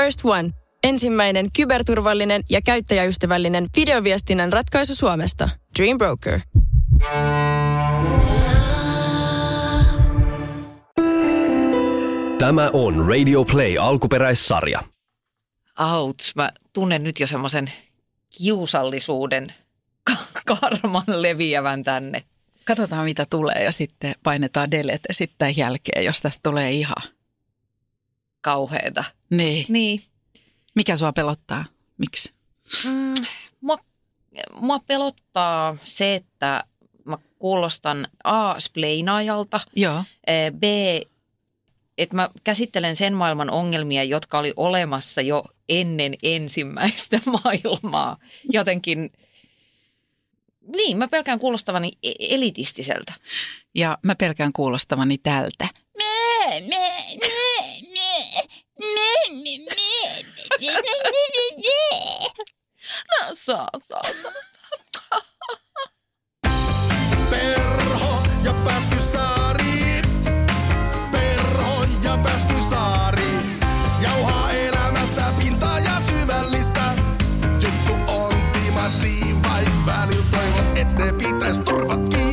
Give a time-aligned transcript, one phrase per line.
[0.00, 0.50] First One.
[0.82, 5.48] Ensimmäinen kyberturvallinen ja käyttäjäystävällinen videoviestinnän ratkaisu Suomesta.
[5.78, 6.40] Dream Broker.
[12.38, 14.80] Tämä on Radio Play alkuperäissarja.
[15.76, 17.72] Auts, mä tunnen nyt jo semmoisen
[18.38, 19.46] kiusallisuuden
[20.46, 22.24] karman leviävän tänne.
[22.64, 27.19] Katsotaan mitä tulee ja sitten painetaan delete sitten jälkeen, jos tästä tulee ihan.
[28.40, 29.04] Kauheeta.
[29.30, 29.66] Niin.
[29.68, 30.00] Niin.
[30.74, 31.64] Mikä sua pelottaa?
[31.98, 32.32] Miksi?
[32.84, 33.14] Mm,
[33.60, 33.78] mua,
[34.54, 36.64] mua pelottaa se, että
[37.04, 38.60] mä kuulostan A.
[38.60, 40.04] spleinaajalta, Joo.
[40.26, 40.62] eh, B.
[41.98, 48.16] että mä käsittelen sen maailman ongelmia, jotka oli olemassa jo ennen ensimmäistä maailmaa.
[48.52, 49.12] Jotenkin,
[50.76, 53.12] niin, mä pelkään kuulostavani e- elitistiseltä.
[53.74, 55.68] Ja mä pelkään kuulostavani tältä.
[55.98, 56.76] No,
[63.34, 65.22] saa, saa, saa.
[67.30, 70.02] Perho ja Pääskysaari.
[71.12, 73.30] Perho ja Pääskysaari.
[74.02, 76.94] Jauhaa elämästä pintaa ja syvällistä.
[77.52, 82.29] Juttu on timanttiin, vaik välillä toivot, et ne pitäis turvat kiinni.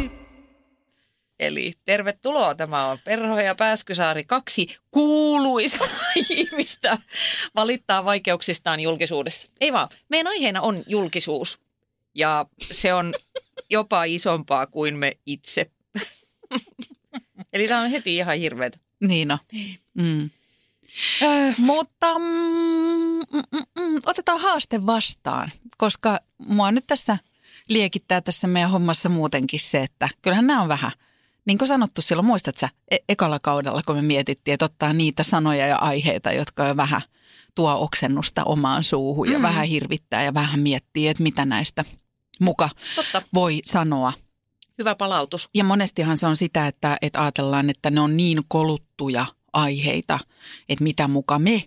[1.39, 2.55] Eli tervetuloa.
[2.55, 4.23] Tämä on Perho ja Pääskysaari.
[4.23, 5.77] Kaksi kuuluisa
[6.29, 6.97] ihmistä
[7.55, 9.49] valittaa vaikeuksistaan julkisuudessa.
[9.61, 11.59] Ei vaan, meidän aiheena on julkisuus.
[12.15, 13.13] Ja se on
[13.69, 15.71] jopa isompaa kuin me itse.
[17.53, 18.77] Eli tämä on heti ihan hirveetä.
[18.99, 19.37] Niin no.
[19.93, 20.29] Mm.
[21.57, 22.25] Mutta mm,
[23.33, 27.17] mm, mm, mm, otetaan haaste vastaan, koska mua nyt tässä
[27.69, 30.91] liekittää tässä meidän hommassa muutenkin se, että kyllähän nämä on vähän,
[31.47, 35.23] niin kuin sanottu silloin, muistat sä e- ekalla kaudella, kun me mietittiin, että ottaa niitä
[35.23, 37.01] sanoja ja aiheita, jotka jo vähän
[37.55, 39.43] tuo oksennusta omaan suuhun ja Mm.
[39.43, 41.85] vähän hirvittää ja vähän miettii, että mitä näistä
[42.41, 44.13] muka Totta, voi sanoa.
[44.77, 45.49] hyvä palautus.
[45.53, 50.19] Ja monestihan se on sitä, että, että ajatellaan, että ne on niin koluttuja aiheita,
[50.69, 51.63] että mitä muka me,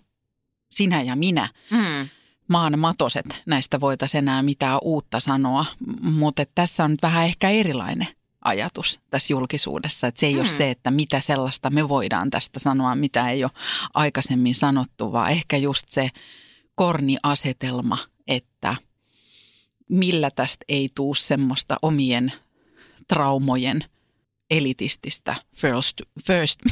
[0.71, 2.09] sinä ja minä, Mm.
[2.47, 5.65] maan matoset, näistä voitaisiin enää mitään uutta sanoa.
[6.01, 8.07] Mutta tässä on nyt vähän ehkä erilainen
[8.41, 10.07] ajatus tässä julkisuudessa.
[10.07, 10.39] Että se ei mm.
[10.39, 13.51] ole se, että mitä sellaista me voidaan tästä sanoa, mitä ei ole
[13.93, 16.09] aikaisemmin sanottu, vaan ehkä just se
[16.75, 17.97] korniasetelma,
[18.27, 18.75] että
[19.89, 22.33] millä tästä ei tuu semmoista omien
[23.07, 23.83] traumojen
[24.51, 26.59] elitististä first, first.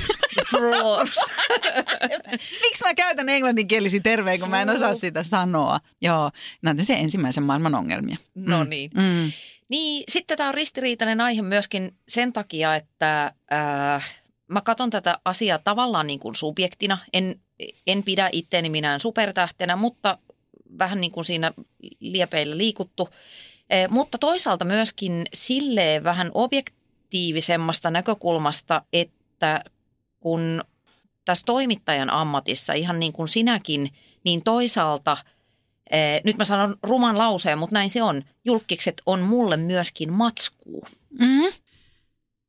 [2.62, 5.80] Miksi mä käytän englanninkielisi terveen, kun mä en osaa sitä sanoa?
[6.02, 6.32] Joo,
[6.62, 8.18] näitä se ensimmäisen maailman ongelmia.
[8.36, 8.70] No Mm.
[8.70, 8.92] niin.
[8.94, 9.32] Mm.
[9.70, 15.60] Niin, sitten tämä on ristiriitainen aihe myöskin sen takia, että äh, mä katson tätä asiaa
[15.60, 16.98] tavallaan niin kuin subjektina.
[17.14, 17.40] En,
[17.88, 20.18] en pidä itteeni minään supertähtenä, mutta
[20.80, 21.54] vähän niin kuin siinä
[22.00, 23.10] liepeillä liikuttu.
[23.70, 29.64] Eh, mutta toisaalta myöskin silleen vähän objektiivisemmasta näkökulmasta, että
[30.20, 30.64] kun
[31.26, 33.90] tässä toimittajan ammatissa, ihan niin kuin sinäkin,
[34.24, 35.18] niin toisaalta–
[35.90, 38.24] Eh, nyt mä sanon ruman lauseen, mutta näin se on.
[38.46, 40.88] Julkikset on mulle myöskin matskuu.
[41.20, 41.54] Mm.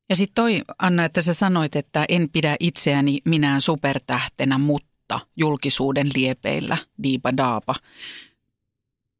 [0.08, 6.10] Ja sitten toi, Anna, että sä sanoit, että en pidä itseäni minään supertähtenä, mutta julkisuuden
[6.14, 7.74] liepeillä, diipa daapa.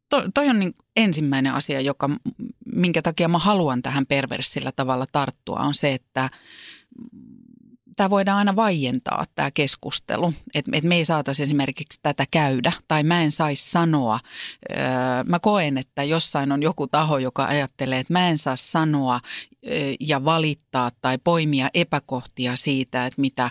[0.09, 2.11] To, toi on niin ensimmäinen asia, joka,
[2.75, 6.31] minkä takia mä haluan tähän perversillä tavalla tarttua, on se, että
[7.97, 10.35] tämä voidaan aina vaientaa, tämä keskustelu.
[10.55, 14.21] Että et me ei saataisi esimerkiksi tätä käydä tai mä en saisi sanoa.
[14.71, 14.79] Öö,
[15.27, 19.21] mä koen, että jossain on joku taho, joka ajattelee, että mä en saa sanoa
[19.67, 23.51] öö, ja valittaa tai poimia epäkohtia siitä, että mitä,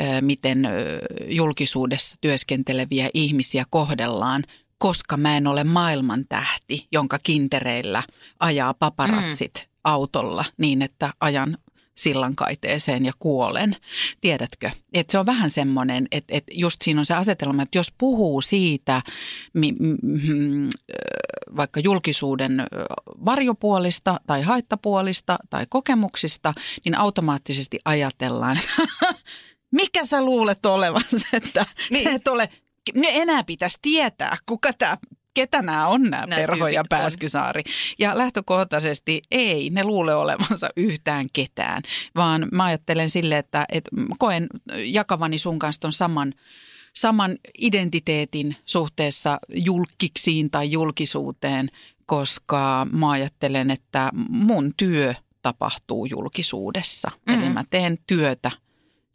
[0.00, 4.44] öö, miten öö, julkisuudessa työskenteleviä ihmisiä kohdellaan
[4.78, 8.02] koska mä en ole maailman tähti, jonka kintereillä
[8.40, 9.70] ajaa paparatsit mm.
[9.84, 11.58] autolla niin, että ajan
[11.96, 13.76] sillankaiteeseen ja kuolen.
[14.20, 14.70] Tiedätkö?
[14.94, 18.40] Että se on vähän semmoinen, että, että just siinä on se asetelma, että jos puhuu
[18.40, 19.02] siitä
[19.52, 20.68] mi, mm,
[21.56, 22.66] vaikka julkisuuden
[23.24, 26.54] varjopuolista tai haittapuolista tai kokemuksista,
[26.84, 28.58] niin automaattisesti ajatellaan,
[29.80, 31.66] mikä sä luulet olevansa, että.
[31.90, 32.04] Niin.
[32.04, 32.48] sä et ole,
[32.94, 34.96] ne enää pitäisi tietää, kuka tämä
[35.36, 36.98] ketä nämä on nämä Nämä Perho ja tyypit on.
[36.98, 37.62] Pääskysaari.
[37.98, 41.82] Ja lähtökohtaisesti ei ne luule olevansa yhtään ketään,
[42.14, 44.46] vaan mä ajattelen sille, että, että koen
[44.76, 46.34] jakavani sun kanssa ton saman,
[46.94, 51.70] saman identiteetin suhteessa julkiksiin tai julkisuuteen,
[52.06, 57.10] koska mä ajattelen, että mun työ tapahtuu julkisuudessa.
[57.14, 57.42] Mm-hmm.
[57.42, 58.50] Eli mä teen työtä,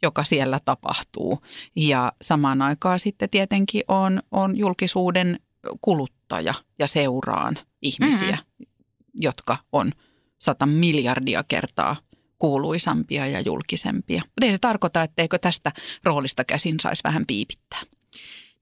[0.02, 1.38] joka siellä tapahtuu.
[1.76, 5.38] Ja samaan aikaan sitten tietenkin on, on julkisuuden
[5.80, 8.66] kuluttaja ja seuraan ihmisiä, mm-hmm.
[9.14, 9.92] jotka on
[10.38, 11.96] sata miljardia kertaa
[12.38, 14.22] kuuluisampia ja julkisempia.
[14.24, 15.72] Mutta ei se tarkoita, etteikö tästä
[16.04, 17.82] roolista käsin saisi vähän piipittää.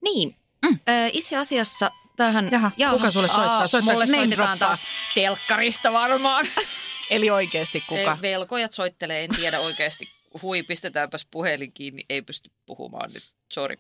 [0.02, 0.37] Niin,
[0.67, 0.79] mm.
[1.12, 2.49] itse asiassa tähän...
[2.52, 3.67] Jaha, jaha kuka sulle soittaa?
[3.67, 6.46] Soittaako mulle soitetaan taas telkkarista varmaan.
[7.11, 8.19] Eli oikeasti kuka?
[8.23, 10.08] Velkojat soittelee, en tiedä oikeasti.
[10.43, 13.76] Hui, pistetäänpäs puhelin kiinni, ei pysty puhumaan nyt, sorry.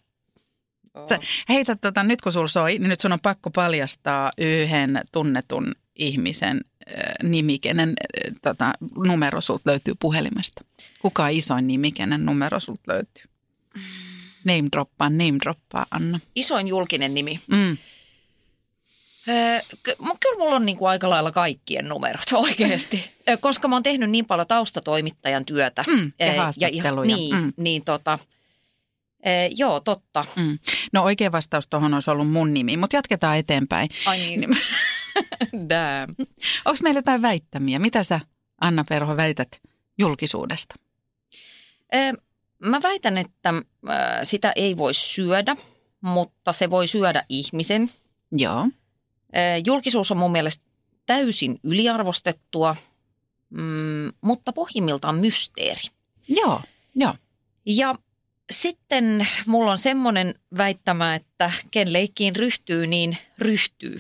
[1.08, 5.74] Sä heitä tota, nyt kun sulla soi, niin nyt sun on pakko paljastaa yhden tunnetun
[5.96, 8.72] ihmisen äh, nimi, kenen äh, tota,
[9.06, 10.64] numero sulta löytyy puhelimesta.
[11.02, 13.24] Kuka on isoin nimi, kenen numero sulta löytyy?
[14.44, 16.20] Name droppaa, name droppaa, Anna.
[16.34, 17.40] Isoin julkinen nimi.
[17.46, 17.76] Mm.
[19.28, 19.60] Öö,
[20.20, 23.10] kyllä mulla on niin kuin aika lailla kaikkien numerot oikeasti,
[23.40, 25.84] koska mä oon tehnyt niin paljon taustatoimittajan työtä.
[25.86, 27.10] Mm, ja haastatteluja.
[27.10, 27.52] Ja, niin, mm.
[27.56, 28.18] niin tota,
[29.22, 30.24] ee, joo, totta.
[30.36, 30.58] Mm.
[30.92, 33.88] No oikea vastaus tuohon olisi ollut mun nimi, mutta jatketaan eteenpäin.
[34.06, 34.40] Ai niin.
[35.70, 36.14] Damn.
[36.64, 37.78] Onko meillä jotain väittämiä?
[37.78, 38.20] Mitä sä,
[38.60, 39.48] Anna Perho, väität
[39.98, 40.74] julkisuudesta?
[41.92, 42.12] Ee,
[42.66, 43.54] mä väitän, että
[44.22, 45.56] sitä ei voi syödä,
[46.00, 47.88] mutta se voi syödä ihmisen.
[48.32, 48.68] Joo.
[49.66, 50.64] Julkisuus on mun mielestä
[51.06, 52.76] täysin yliarvostettua,
[53.50, 55.82] mm, mutta pohjimmiltaan mysteeri.
[56.28, 56.60] Joo,
[56.94, 57.14] joo.
[57.66, 57.94] Ja
[58.50, 63.98] sitten mulla on semmoinen väittämä, että ken leikkiin ryhtyy, niin ryhtyy.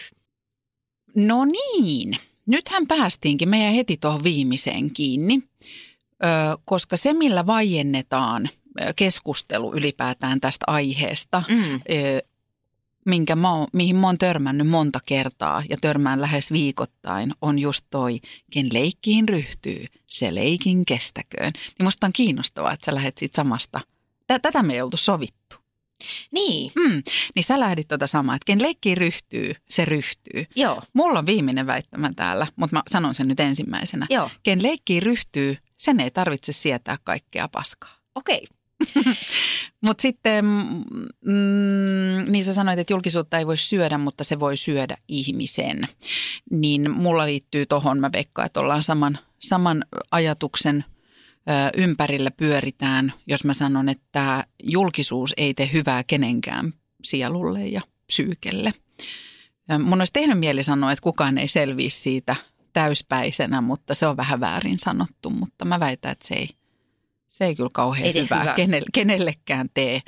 [1.16, 2.16] No niin,
[2.46, 5.42] nythän päästiinkin meidän heti tuohon viimeiseen kiinni,
[6.64, 8.48] koska se millä vaiennetaan
[8.96, 11.80] keskustelu ylipäätään tästä aiheesta, mm
[13.06, 17.86] minkä mä oon, mihin mä oon törmännyt monta kertaa ja törmään lähes viikoittain, on just
[17.90, 18.20] toi,
[18.50, 21.52] ken leikkiin ryhtyy, se leikin kestäköön.
[21.54, 23.80] Niin musta on kiinnostavaa, että sä lähdet siitä samasta.
[24.38, 25.56] Tätä me ei oltu sovittu.
[26.30, 26.72] Niin.
[26.76, 27.02] Mm,
[27.34, 30.46] niin sä lähdit tuota samaa, että ken leikkiin ryhtyy, se ryhtyy.
[30.56, 30.82] Joo.
[30.92, 34.06] Mulla on viimeinen väittämä täällä, mutta mä sanon sen nyt ensimmäisenä.
[34.10, 34.30] Joo.
[34.42, 37.94] Ken leikkiin ryhtyy, sen ei tarvitse sietää kaikkea paskaa.
[38.14, 38.46] Okei.
[39.84, 40.44] Mutta sitten,
[41.24, 45.88] mm, niin sä sanoit, että julkisuutta ei voi syödä, mutta se voi syödä ihmisen.
[46.50, 50.84] Niin mulla liittyy tohon, mä veikkaan, että ollaan saman, saman ajatuksen
[51.76, 56.72] ympärillä pyöritään, jos mä sanon, että julkisuus ei tee hyvää kenenkään
[57.04, 58.74] sielulle ja psyykelle.
[59.78, 62.36] Mun olisi tehnyt mieli sanoa, että kukaan ei selviä siitä
[62.72, 66.48] täyspäisenä, mutta se on vähän väärin sanottu, mutta mä väitän, että se ei,
[67.28, 68.54] se ei kyllä kauhean ei hyvää, hyvää.
[68.54, 70.00] Kenelle, kenellekään tee.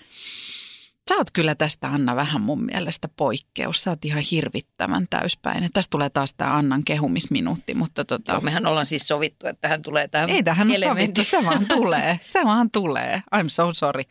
[1.08, 3.82] Sä oot kyllä tästä Anna vähän mun mielestä poikkeus.
[3.82, 5.70] Sä oot ihan hirvittävän täyspäin.
[5.72, 7.75] Tästä tulee taas tämä Annan kehumisminuutti.
[7.75, 8.32] Mutta tota...
[8.32, 11.66] Joo, mehän ollaan siis sovittu, että tähän tulee tämä Ei tähän ole sovittu, se vaan
[11.66, 12.20] tulee.
[12.28, 13.22] Se vaan tulee.
[13.37, 14.02] I'm so sorry.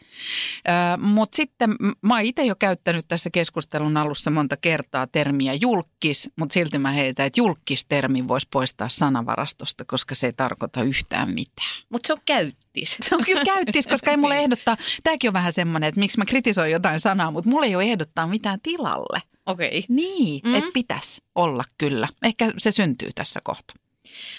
[0.97, 6.53] Mutta sitten mä oon itse jo käyttänyt tässä keskustelun alussa monta kertaa termiä julkis, mutta
[6.53, 11.83] silti mä heitän, että julkistermi voisi poistaa sanavarastosta, koska se ei tarkoita yhtään mitään.
[11.89, 12.97] Mutta se on käyttis.
[13.01, 14.77] Se on kyllä käyttis, koska ei mulle ehdottaa.
[15.03, 18.27] Tämäkin on vähän semmoinen, että miksi mä kritisoin jotain sanaa, mutta mulla ei ole ehdottaa
[18.27, 19.21] mitään tilalle.
[19.45, 19.67] Okei.
[19.67, 19.83] Okay.
[19.89, 20.55] Niin, mm.
[20.55, 22.07] että pitäisi olla kyllä.
[22.23, 23.73] Ehkä se syntyy tässä kohta.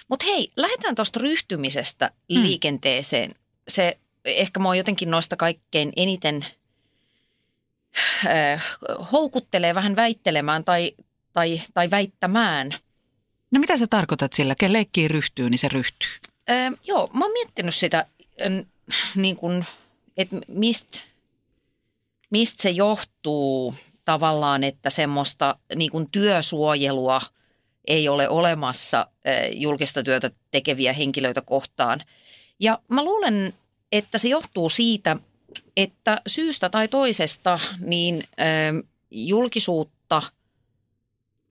[0.09, 2.43] Mutta hei, lähdetään tuosta ryhtymisestä mm.
[2.43, 3.35] liikenteeseen.
[3.69, 6.47] Se ehkä mua jotenkin noista kaikkein eniten
[8.27, 8.65] äh,
[9.13, 10.93] houkuttelee vähän väittelemään tai,
[11.33, 12.71] tai, tai väittämään.
[13.51, 14.55] No mitä sä tarkoitat sillä?
[14.55, 16.09] Ken leikkiin ryhtyy, niin se ryhtyy.
[16.51, 18.07] Äh, joo, mä oon miettinyt sitä,
[18.47, 18.67] äh,
[19.17, 19.39] niin
[20.17, 20.99] että mistä
[22.33, 23.75] mistä se johtuu
[24.05, 27.21] tavallaan, että semmoista niin kuin työsuojelua
[27.87, 32.01] ei ole olemassa eh, julkista työtä tekeviä henkilöitä kohtaan.
[32.61, 33.55] Ja mä luulen,
[33.93, 35.17] että se johtuu siitä,
[35.77, 40.23] että syystä tai toisesta niin eh, julkisuutta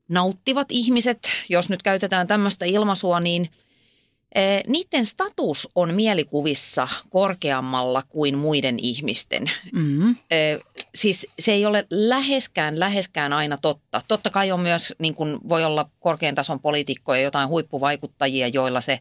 [0.09, 1.19] nauttivat ihmiset,
[1.49, 3.49] jos nyt käytetään tämmöistä ilmaisua, niin–
[4.67, 9.51] niiden status on mielikuvissa korkeammalla kuin muiden ihmisten.
[9.71, 10.15] Mm-hmm.
[10.95, 14.01] Siis se ei ole läheskään, läheskään aina totta.
[14.07, 18.99] Totta kai on myös, niin kuin voi olla korkean tason poliitikkoja, jotain huippuvaikuttajia, joilla se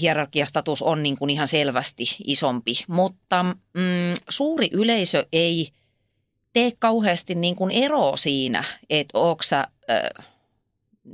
[0.00, 2.72] hierarkiastatus on niin kuin ihan selvästi isompi.
[2.88, 5.68] Mutta mm, suuri yleisö ei
[6.52, 9.68] tee kauheasti niin kuin eroa siinä, että onko sä...
[9.90, 10.26] Äh,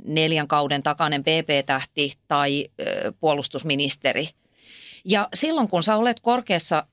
[0.05, 2.69] neljän kauden takainen PP-tähti tai
[3.19, 4.29] puolustusministeri.
[5.05, 6.85] Ja silloin kun sä olet korkeassa,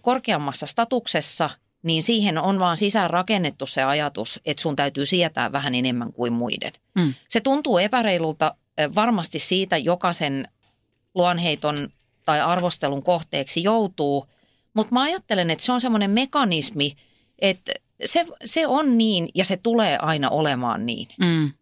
[0.00, 1.50] korkeammassa statuksessa,
[1.82, 6.32] niin siihen on vaan sisään rakennettu se ajatus, että sun täytyy sietää vähän enemmän kuin
[6.32, 6.72] muiden.
[6.94, 7.14] Mm.
[7.28, 8.54] Se tuntuu epäreilulta
[8.94, 10.48] varmasti siitä jokaisen
[11.14, 11.88] luonheiton
[12.26, 14.26] tai arvostelun kohteeksi joutuu,
[14.74, 16.96] Mutta mä ajattelen, että se on semmoinen mekanismi,
[17.38, 17.72] että
[18.04, 21.08] se, se on niin ja se tulee aina olemaan niin.
[21.20, 21.52] Mm.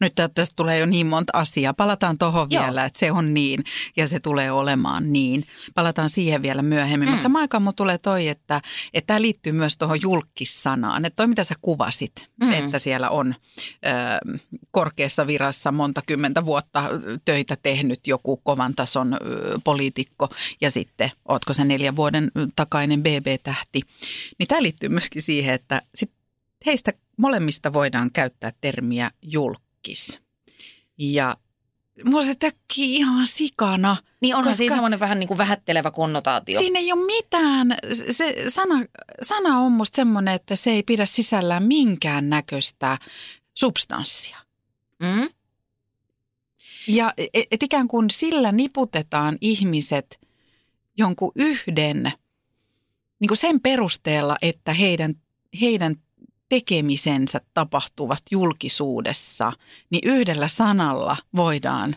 [0.00, 1.74] Nyt tästä tulee jo niin monta asiaa.
[1.74, 3.64] Palataan tuohon vielä, että se on niin
[3.96, 5.46] ja se tulee olemaan niin.
[5.74, 7.08] Palataan siihen vielä myöhemmin.
[7.08, 7.10] Mm.
[7.10, 8.60] Mutta samaan aikaan tulee toi, että,
[8.94, 11.04] että tämä liittyy myös tuohon julkissanaan.
[11.04, 12.52] Että toi mitä sä kuvasit, mm.
[12.52, 14.38] että siellä on ö,
[14.70, 16.84] korkeassa virassa monta kymmentä vuotta
[17.24, 19.18] töitä tehnyt joku kovan tason ö,
[19.64, 20.28] poliitikko
[20.60, 23.80] ja sitten ootko se neljän vuoden takainen BB-tähti.
[24.38, 26.10] Niin tämä liittyy myöskin siihen, että sit
[26.66, 30.20] heistä molemmista voidaan käyttää termiä julkis.
[30.98, 31.36] Ja
[32.04, 33.96] mulla se tökkii ihan sikana.
[34.20, 36.60] Niin onhan siinä semmoinen vähän niin kuin vähättelevä konnotaatio.
[36.60, 37.76] Siinä ei ole mitään.
[38.10, 38.84] Se sana,
[39.22, 42.98] sana on musta semmoinen, että se ei pidä sisällään minkään näköistä
[43.54, 44.38] substanssia.
[44.98, 45.28] Mm?
[46.88, 50.20] Ja et, et ikään kuin sillä niputetaan ihmiset
[50.96, 52.12] jonkun yhden,
[53.20, 55.14] niin kuin sen perusteella, että heidän,
[55.60, 55.96] heidän
[56.48, 59.52] tekemisensä tapahtuvat julkisuudessa,
[59.90, 61.96] niin yhdellä sanalla voidaan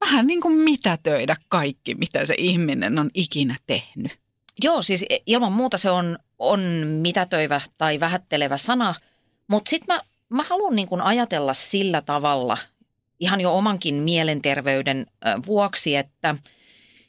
[0.00, 4.18] vähän niin kuin mitätöidä kaikki, mitä se ihminen on ikinä tehnyt.
[4.62, 8.94] Joo, siis ilman muuta se on, on mitätöivä tai vähättelevä sana,
[9.48, 12.58] mutta sitten mä, mä haluan niin kuin ajatella sillä tavalla,
[13.20, 15.06] ihan jo omankin mielenterveyden
[15.46, 16.34] vuoksi, että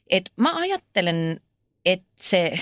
[0.10, 1.42] et mä ajattelen,
[1.86, 2.60] että se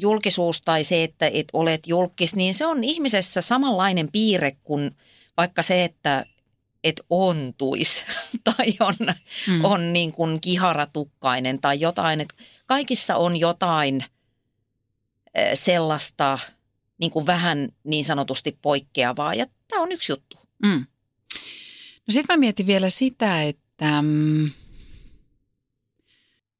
[0.00, 4.96] julkisuus tai se, että et olet julkis, niin se on ihmisessä samanlainen piirre kuin
[5.36, 6.26] vaikka se, että
[6.84, 8.04] et ontuis
[8.44, 8.94] tai on,
[9.46, 9.64] mm.
[9.64, 12.20] on niin kuin kiharatukkainen tai jotain.
[12.20, 12.28] Et
[12.66, 14.04] kaikissa on jotain
[15.54, 16.38] sellaista
[16.98, 20.38] niin kuin vähän niin sanotusti poikkeavaa ja tämä on yksi juttu.
[20.62, 20.86] Mm.
[22.06, 24.50] No sitten mä mietin vielä sitä, että mm,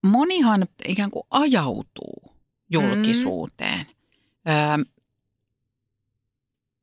[0.03, 2.38] monihan ikään kuin ajautuu
[2.71, 3.87] julkisuuteen.
[4.45, 4.53] Mm.
[4.53, 4.85] Öö,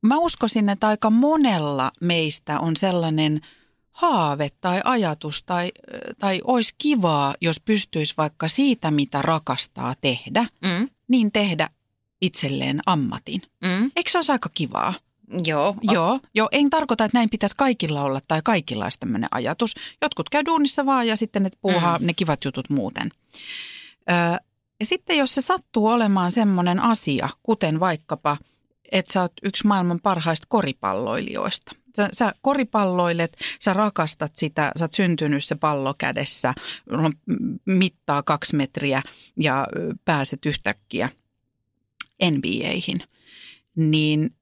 [0.02, 3.40] mä uskoisin, että aika monella meistä on sellainen
[3.90, 5.72] haave tai ajatus tai,
[6.18, 10.88] tai olisi kivaa, jos pystyisi vaikka siitä, mitä rakastaa tehdä, Mm.
[11.08, 11.68] niin tehdä
[12.20, 13.42] itselleen ammatin.
[13.64, 13.90] Mm.
[13.96, 14.94] Eikö se olisi aika kivaa?
[15.44, 15.74] Joo.
[15.82, 19.74] Joo, joo, en tarkoita, että näin pitäisi kaikilla olla tai kaikilla olisi tämmöinen ajatus.
[20.02, 22.06] Jotkut käy duunissa vaan ja sitten ne puuhaa mm.
[22.06, 23.10] ne kivat jutut muuten.
[24.10, 24.16] Öö,
[24.80, 28.36] ja sitten jos se sattuu olemaan semmoinen asia, kuten vaikkapa,
[28.92, 31.72] että sä oot yksi maailman parhaista koripalloilijoista.
[31.96, 36.54] Sä, sä koripalloilet, sä rakastat sitä, sä oot syntynyt se pallo kädessä,
[37.66, 39.02] mittaa kaksi metriä
[39.40, 39.66] ja
[40.04, 41.08] pääset yhtäkkiä
[42.30, 43.00] NBAihin.
[43.76, 44.34] Niin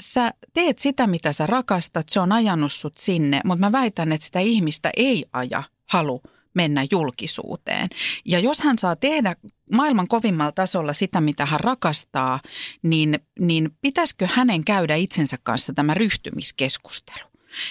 [0.00, 4.24] sä teet sitä, mitä sä rakastat, se on ajanut sut sinne, mutta mä väitän, että
[4.24, 6.22] sitä ihmistä ei aja halu
[6.54, 7.88] mennä julkisuuteen.
[8.24, 9.36] Ja jos hän saa tehdä
[9.72, 12.40] maailman kovimmalla tasolla sitä, mitä hän rakastaa,
[12.82, 17.28] niin, niin pitäisikö hänen käydä itsensä kanssa tämä ryhtymiskeskustelu?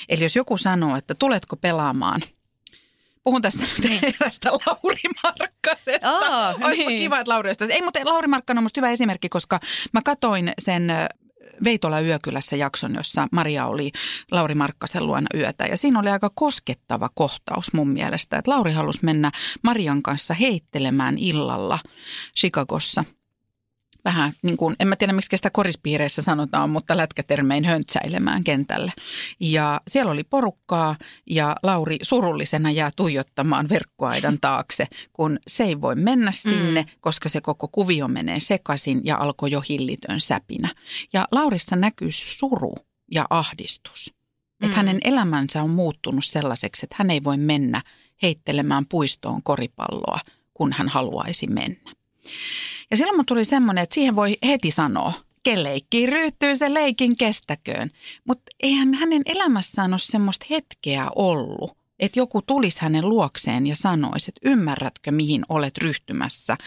[0.10, 2.22] Eli jos joku sanoo, että tuletko pelaamaan
[3.24, 4.16] Puhun tässä nyt niin.
[4.16, 6.56] erästä Lauri Markkasesta.
[6.62, 7.02] Olisipa niin.
[7.02, 7.74] kiva, että Lauri olisi.
[7.74, 9.60] Ei, mutta Lauri Markkanen on musta hyvä esimerkki, koska
[9.94, 10.92] mä katoin sen
[11.64, 13.92] Veitola Yökylässä jakson, jossa Maria oli
[14.32, 15.66] Lauri Markkasen luona yötä.
[15.66, 19.32] Ja siinä oli aika koskettava kohtaus mun mielestä, että Lauri halusi mennä
[19.64, 21.80] Marian kanssa heittelemään illalla
[22.40, 23.04] Chicagossa.
[24.06, 28.92] Vähän niin kuin, en mä tiedä miksi sitä korispiireissä sanotaan, mutta lätkätermein höntsäilemään kentälle.
[29.40, 30.96] Ja siellä oli porukkaa
[31.30, 36.88] ja Lauri surullisena jää tuijottamaan verkkoaidan taakse, kun se ei voi mennä sinne, mm.
[37.00, 40.76] koska se koko kuvio menee sekaisin ja alkoi jo hillitön säpinä.
[41.14, 42.76] Ja Laurissa näkyy suru
[43.12, 44.14] ja ahdistus.
[44.54, 44.76] Että Mm.
[44.76, 47.82] hänen elämänsä on muuttunut sellaiseksi, että hän ei voi mennä
[48.22, 50.20] heittelemään puistoon koripalloa,
[50.54, 51.92] kun hän haluaisi mennä.
[52.92, 55.13] Ja silloin mun tuli semmoinen, että siihen voi heti sanoa,
[55.44, 57.92] kelleikkiin ryhtyy se leikin kestäköön.
[58.28, 64.32] Mutta eihän hänen elämässään ole semmoista hetkeä ollut, että joku tulisi hänen luokseen ja sanoisi,
[64.32, 66.58] että ymmärrätkö mihin olet ryhtymässä.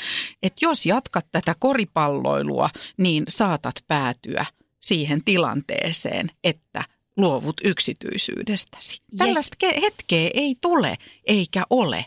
[0.42, 4.46] Että jos jatkat tätä koripalloilua, niin saatat päätyä
[4.80, 6.84] siihen tilanteeseen, että
[7.16, 9.02] luovut yksityisyydestäsi.
[9.12, 9.18] Yes.
[9.18, 10.96] Tällaista ke- hetkeä ei tule
[11.26, 12.06] eikä ole.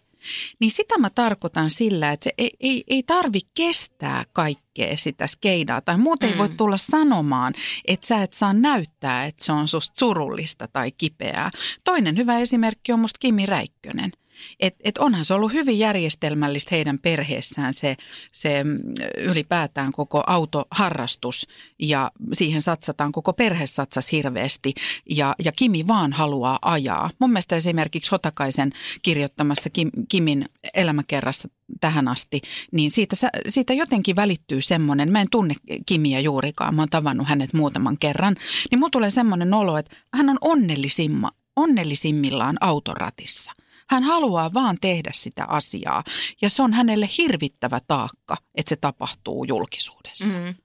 [0.60, 5.82] Niin sitä mä tarkoitan sillä, että se ei, ei, ei tarvi kestää kaikkea sitä skeidaa.
[5.82, 6.34] Tai muuten mm.
[6.34, 7.54] ei voi tulla sanomaan,
[7.88, 11.52] että sä et saa näyttää, että se on susta surullista tai kipeää.
[11.84, 14.12] Toinen hyvä esimerkki on musta Kimi Räikkönen.
[14.60, 17.98] Et, et onhan se ollut hyvin järjestelmällistä heidän perheessään se,
[18.32, 18.80] se mm,
[19.18, 21.48] ylipäätään koko autoharrastus
[21.80, 24.74] ja siihen satsataan, koko perhe satsas hirveästi
[25.10, 27.10] ja, ja Kimi vaan haluaa ajaa.
[27.20, 31.50] Mun mielestä esimerkiksi Hotakaisen kirjoittamassa Kim, Kimin elämäkerrassa
[31.82, 32.42] tähän asti,
[32.72, 33.16] niin siitä,
[33.48, 35.54] siitä jotenkin välittyy semmoinen, mä en tunne
[35.86, 38.36] Kimiä juurikaan, mä oon tavannut hänet muutaman kerran,
[38.72, 43.52] niin mulla tulee semmoinen olo, että hän on onnellisimma, onnellisimmillaan autoratissa.
[43.90, 46.04] Hän haluaa vaan tehdä sitä asiaa
[46.42, 50.38] ja se on hänelle hirvittävä taakka, että se tapahtuu julkisuudessa.
[50.38, 50.56] Mm.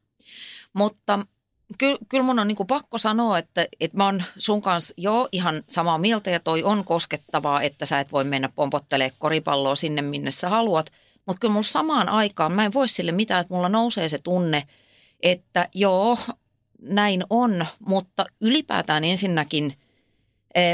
[0.72, 1.26] Mutta
[1.78, 5.62] kyllä, kyllä mun on niin pakko sanoa, että, että mä oon sun kanssa jo ihan
[5.68, 10.30] samaa mieltä ja toi on koskettavaa, että sä et voi mennä pompottelemaan koripalloa sinne, minne
[10.30, 10.92] sä haluat.
[11.26, 14.66] Mutta kyllä mulla samaan aikaan, mä en voi sille mitään, että mulla nousee se tunne,
[15.20, 16.18] että joo,
[16.82, 19.74] näin on, mutta ylipäätään ensinnäkin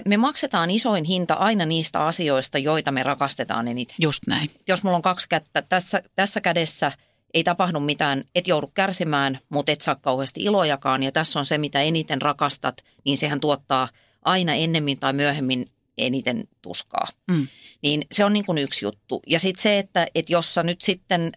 [0.04, 3.96] me maksetaan isoin hinta aina niistä asioista, joita me rakastetaan eniten.
[3.98, 4.50] Just näin.
[4.68, 6.92] Jos mulla on kaksi kättä tässä, tässä kädessä–
[7.34, 11.02] ei tapahdu mitään, et joudu kärsimään, mutta et saa kauheasti ilojakaan.
[11.02, 13.88] Ja tässä on se, mitä eniten rakastat, niin sehän tuottaa
[14.22, 17.06] aina ennemmin tai myöhemmin eniten tuskaa.
[17.28, 17.48] Mm.
[17.82, 19.22] Niin se on niin kuin yksi juttu.
[19.26, 21.32] Ja sitten se, että, että jos sä nyt sitten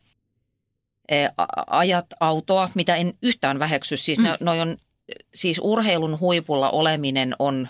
[1.68, 4.26] ajat autoa, mitä en yhtään väheksy, siis mm.
[4.40, 4.78] noi on,
[5.34, 7.70] siis urheilun huipulla oleminen on,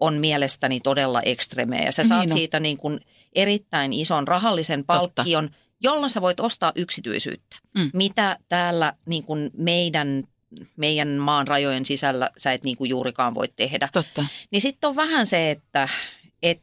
[0.00, 1.84] on mielestäni todella ekstremeä.
[1.84, 3.00] Ja sä saat niin siitä niin kuin
[3.32, 7.56] erittäin ison rahallisen palkkion, Totta jolla sä voit ostaa yksityisyyttä.
[7.78, 7.90] Mm.
[7.92, 10.24] Mitä täällä niin kuin meidän
[10.76, 13.88] meidän maan rajojen sisällä sä et niin kuin juurikaan voi tehdä.
[13.92, 14.24] Totta.
[14.50, 15.88] Niin sitten on vähän se, että
[16.42, 16.60] et,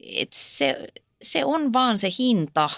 [0.00, 0.86] et se,
[1.22, 2.70] se on vaan se hinta.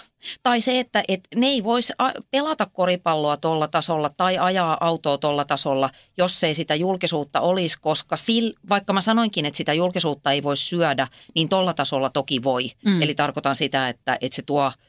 [0.43, 1.93] Tai se, että et ne ei voisi
[2.31, 8.15] pelata koripalloa tuolla tasolla tai ajaa autoa tuolla tasolla, jos ei sitä julkisuutta olisi, koska
[8.25, 12.71] sil, vaikka mä sanoinkin, että sitä julkisuutta ei voi syödä, niin tuolla tasolla toki voi.
[12.85, 13.01] Mm.
[13.01, 14.71] Eli tarkoitan sitä, että, että se tuo–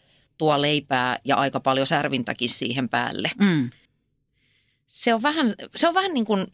[0.43, 3.31] tuo leipää ja aika paljon särvintäkin siihen päälle.
[3.39, 3.71] Mm.
[4.87, 6.47] Se on vähän, se on vähän niin kuin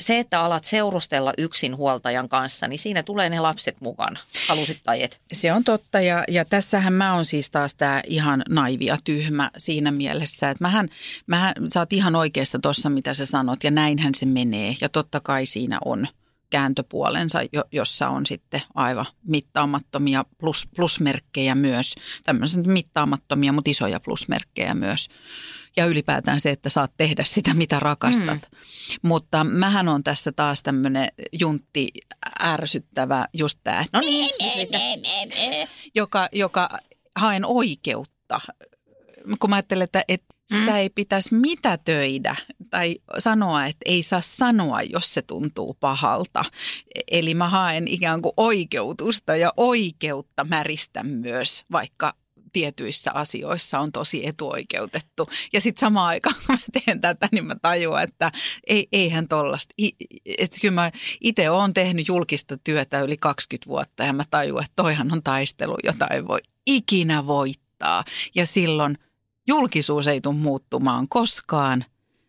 [0.00, 5.02] se, että alat seurustella yksin huoltajan kanssa, niin siinä tulee ne lapset mukana, halusit tai
[5.02, 5.20] et.
[5.32, 9.90] Se on totta ja, ja tässähän mä oon siis taas tämä ihan naivia tyhmä siinä
[9.90, 10.88] mielessä, että mähän,
[11.26, 15.20] mähän sä oot ihan oikeassa tuossa, mitä sä sanot ja näinhän se menee ja totta
[15.20, 16.06] kai siinä on–
[16.56, 17.38] kääntöpuolensa,
[17.72, 25.08] jossa on sitten aivan mittaamattomia plus, plusmerkkejä myös, tämmöisiä mittaamattomia, mutta isoja plusmerkkejä myös.
[25.76, 28.48] Ja ylipäätään se, että saat tehdä sitä, mitä rakastat.
[28.52, 28.58] Mm.
[29.02, 31.08] Mutta mähän on tässä taas tämmöinen
[31.40, 31.88] juntti
[32.42, 34.30] ärsyttävä, just tämä, no niin,
[35.94, 36.68] joka, joka
[37.16, 38.40] haen oikeutta.
[39.38, 40.76] Kun mä ajattelen, että, että sitä mm.
[40.76, 42.36] ei pitäisi mitätöidä
[42.70, 46.44] tai sanoa, että ei saa sanoa, jos se tuntuu pahalta.
[47.10, 52.14] Eli mä haen ikään kuin oikeutusta ja oikeutta märistä myös, vaikka
[52.52, 55.28] tietyissä asioissa on tosi etuoikeutettu.
[55.52, 58.32] Ja sitten samaan aikaan, kun mä teen tätä, niin mä tajuan, että
[58.66, 59.74] ei, eihän tollasta.
[60.38, 64.82] Että kyllä mä itse olen tehnyt julkista työtä yli 20 vuotta ja mä tajuan, että
[64.82, 68.04] toihan on taistelu, jota ei voi ikinä voittaa.
[68.34, 68.98] Ja silloin
[69.46, 71.84] julkisuus ei tule muuttumaan koskaan.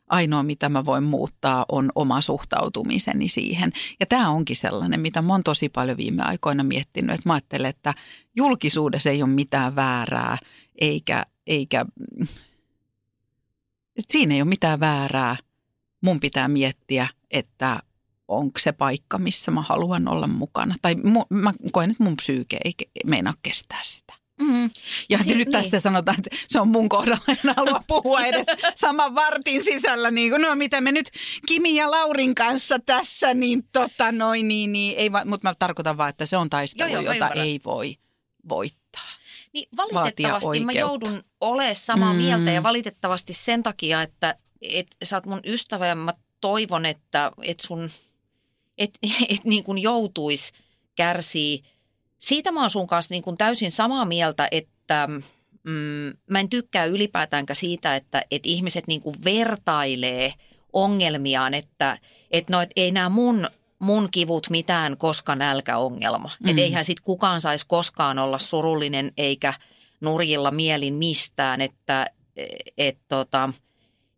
[0.07, 3.71] Ainoa, mitä mä voin muuttaa, on oma suhtautumiseni siihen.
[3.99, 7.15] Ja tämä onkin sellainen, mitä mä oon tosi paljon viime aikoina miettinyt.
[7.15, 7.93] Että mä ajattelen, että
[8.35, 10.37] julkisuudessa ei ole mitään väärää,
[10.81, 11.85] eikä, eikä
[13.97, 15.37] että siinä ei ole mitään väärää.
[16.01, 17.79] Mun pitää miettiä, että
[18.27, 20.75] onko se paikka, missä mä haluan olla mukana.
[20.81, 22.73] Tai mu, mä koen, että mun psyyke ei
[23.05, 24.13] meinaa kestää sitä.
[24.41, 24.69] Mm.
[25.09, 25.51] Ja si- nyt niin.
[25.51, 30.11] tässä sanotaan, että se on mun kohdalla, en halua puhua edes saman vartin sisällä.
[30.11, 31.09] Niin kuin, no mitä me nyt
[31.47, 36.09] Kimi ja Laurin kanssa tässä, niin tota noin, niin, niin ei, mutta mä tarkoitan vaan,
[36.09, 37.97] että se on taistelu, joo, joo, jota ei voi
[38.49, 39.09] voittaa.
[39.53, 42.19] Niin valitettavasti mä joudun olemaan samaa mm.
[42.19, 47.31] mieltä ja valitettavasti sen takia, että et, sä oot mun ystävä ja mä toivon, että
[47.41, 47.89] et sun,
[48.77, 48.91] et,
[49.29, 50.53] et niin kuin joutuis
[50.95, 51.63] kärsii–
[52.19, 55.07] siitä mä oon sun kanssa niin kuin täysin samaa mieltä, että
[55.63, 60.33] mm, mä en tykkää ylipäätäänkään siitä, että, että ihmiset niin kuin vertailee
[60.73, 61.97] ongelmiaan, että,
[62.31, 63.47] että no, että ei nämä mun,
[63.79, 66.29] mun kivut mitään koska nälkäongelma.
[66.39, 66.49] Mm.
[66.49, 69.53] Että eihän sit kukaan saisi koskaan olla surullinen eikä
[70.01, 72.05] nurjilla mielin mistään, että
[72.77, 73.49] et, tota,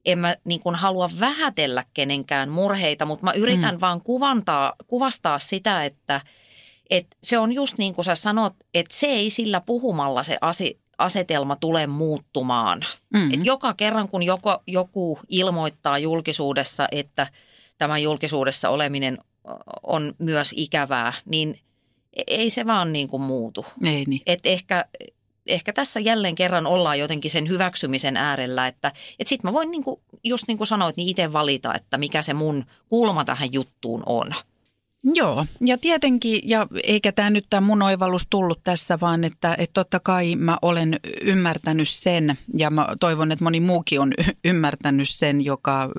[0.06, 3.82] en mä niin kuin halua vähätellä kenenkään murheita, mutta mä yritän mm.
[3.82, 6.22] vaan kuvantaa, kuvastaa sitä, että–
[6.90, 10.80] et se on just niin kuin sä sanot, että se ei sillä puhumalla se asi,
[10.98, 12.80] asetelma tule muuttumaan.
[13.14, 13.34] Mm-hmm.
[13.34, 17.28] Et joka kerran, kun joko, joku ilmoittaa julkisuudessa, että
[17.78, 19.18] tämä julkisuudessa oleminen
[19.84, 21.60] on myös ikävää, niin
[22.14, 23.66] e- ei se vaan niin kuin muutu.
[23.84, 24.22] Ei niin.
[24.26, 24.86] Et ehkä,
[25.48, 29.84] ehkä tässä jälleen kerran ollaan jotenkin sen hyväksymisen äärellä, että et sitten mä voin niin
[29.84, 34.04] kuin, just niin kuin sanoit, niin itse valita, että mikä se mun kulma tähän juttuun
[34.06, 34.34] on.
[35.04, 39.74] Joo, ja tietenkin, ja eikä tämä nyt tämä mun oivallus tullut tässä, vaan että, että
[39.74, 45.46] totta kai mä olen ymmärtänyt sen, ja mä toivon, että moni muukin on ymmärtänyt sen,
[45.46, 45.90] joka,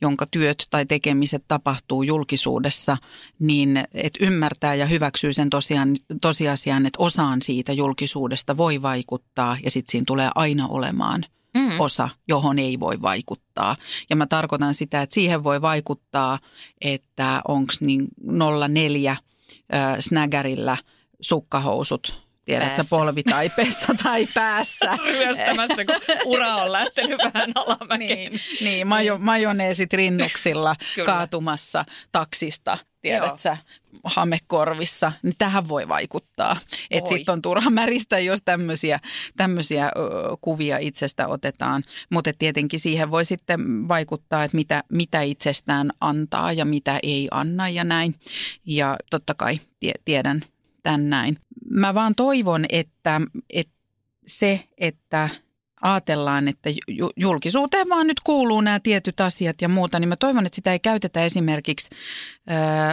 [0.00, 2.96] jonka työt tai tekemiset tapahtuu julkisuudessa,
[3.38, 9.70] niin että ymmärtää ja hyväksyy sen tosiaan, tosiasian, että osaan siitä julkisuudesta voi vaikuttaa, ja
[9.70, 11.80] sitten siinä tulee aina olemaan– Mm.
[11.80, 13.76] osa, johon ei voi vaikuttaa.
[14.10, 16.38] Ja mä tarkoitan sitä, että siihen voi vaikuttaa,
[16.80, 18.08] että onko niin
[18.68, 20.76] 04 äh, snägärillä
[21.20, 22.96] sukkahousut, tiedätkö, Päässä.
[22.96, 24.96] polvitaipeessa tai päässä.
[25.06, 28.32] Ryöstämässä, kun ura on lähtenyt vähän alamäkeen.
[28.32, 31.06] Niin, niin majo, majoneesit rinnuksilla Kyllä.
[31.06, 33.56] kaatumassa taksista, tiedätkö,
[34.04, 36.56] hamekorvissa, niin tähän voi vaikuttaa.
[36.90, 39.00] Että sitten on turha märistä, jos tämmöisiä,
[39.36, 39.90] tämmöisiä
[40.40, 41.82] kuvia itsestä otetaan.
[42.10, 47.68] Mutta tietenkin siihen voi sitten vaikuttaa, että mitä, mitä itsestään antaa ja mitä ei anna
[47.68, 48.14] ja näin.
[48.64, 50.44] Ja totta kai tie, tiedän
[50.82, 51.36] tämän näin.
[51.70, 53.74] Mä vaan toivon, että, että
[54.26, 55.28] se, että
[55.82, 60.46] ajatellaan, että ju- julkisuuteen vaan nyt kuuluu nämä tietyt asiat ja muuta, niin mä toivon,
[60.46, 61.90] että sitä ei käytetä esimerkiksi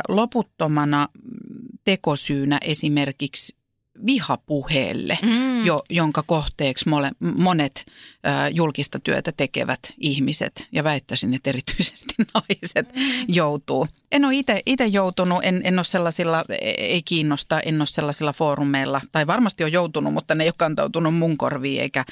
[0.08, 1.08] loputtomana
[1.84, 3.58] tekosyynä esimerkiksi
[4.06, 5.66] vihapuheelle, Mm.
[5.66, 12.88] jo, jonka kohteeksi mole, monet ö, julkista työtä tekevät ihmiset, ja väittäisin, että erityisesti naiset
[13.28, 13.88] joutuu.
[14.12, 14.34] En ole
[14.66, 16.46] itse joutunut, en, en ole sellaisilla,
[16.78, 21.16] ei kiinnosta, en ole sellaisilla foorumeilla, tai varmasti on joutunut, mutta ne ei ole kantautunut
[21.16, 22.06] mun korviin, eikä,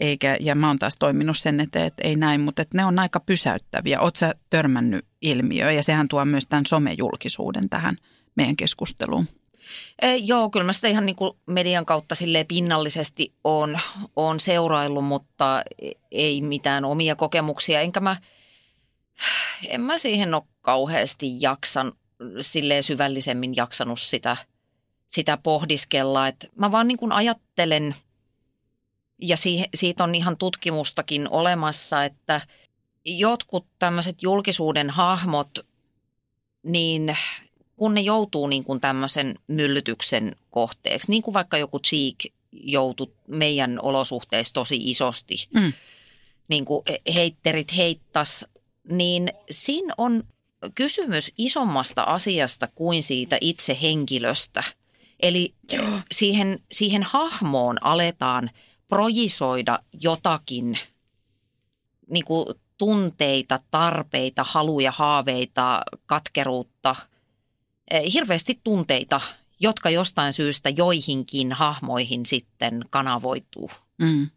[0.00, 2.98] eikä, ja mä oon taas toiminut sen eteen, että ei näin, mutta että ne on
[2.98, 4.00] aika pysäyttäviä.
[4.00, 7.96] Oot sä törmännyt ilmiöön, ja sehän tuo myös tämän somejulkisuuden tähän
[8.36, 9.28] meidän keskusteluun.
[10.02, 13.78] E, joo, kyllä mä sitä ihan niin kuin median kautta silleen pinnallisesti on,
[14.16, 15.62] on seuraillut, mutta
[16.10, 17.80] ei mitään omia kokemuksia.
[17.80, 18.16] Enkä mä,
[19.68, 21.92] en mä siihen ole kauheasti jaksan,
[22.40, 24.36] silleen syvällisemmin jaksanut sitä,
[25.08, 26.28] sitä pohdiskella.
[26.28, 27.94] Et mä vaan niin kuin ajattelen,
[29.20, 32.40] ja siihen, siitä on ihan tutkimustakin olemassa, että
[33.04, 35.58] jotkut tämmöiset julkisuuden hahmot,
[36.62, 37.16] niin
[37.76, 42.16] kun ne joutuu niin kuin tämmöisen myllytyksen kohteeksi, niin kuin vaikka joku Cheek
[42.52, 45.72] joutui meidän olosuhteissa tosi isosti, Mm.
[46.48, 46.82] niin kuin
[47.14, 48.46] heitterit heittas,
[48.90, 50.24] niin siinä on
[50.74, 54.62] kysymys isommasta asiasta kuin siitä itse henkilöstä.
[55.20, 55.54] Eli
[56.12, 58.50] siihen, siihen hahmoon aletaan
[58.88, 60.78] projisoida jotakin
[62.10, 62.46] niin kuin
[62.78, 66.96] tunteita, tarpeita, haluja, haaveita, katkeruutta,
[68.12, 69.20] hirveästi tunteita,
[69.60, 73.70] jotka jostain syystä joihinkin hahmoihin sitten kanavoituu.
[73.98, 74.30] Mm.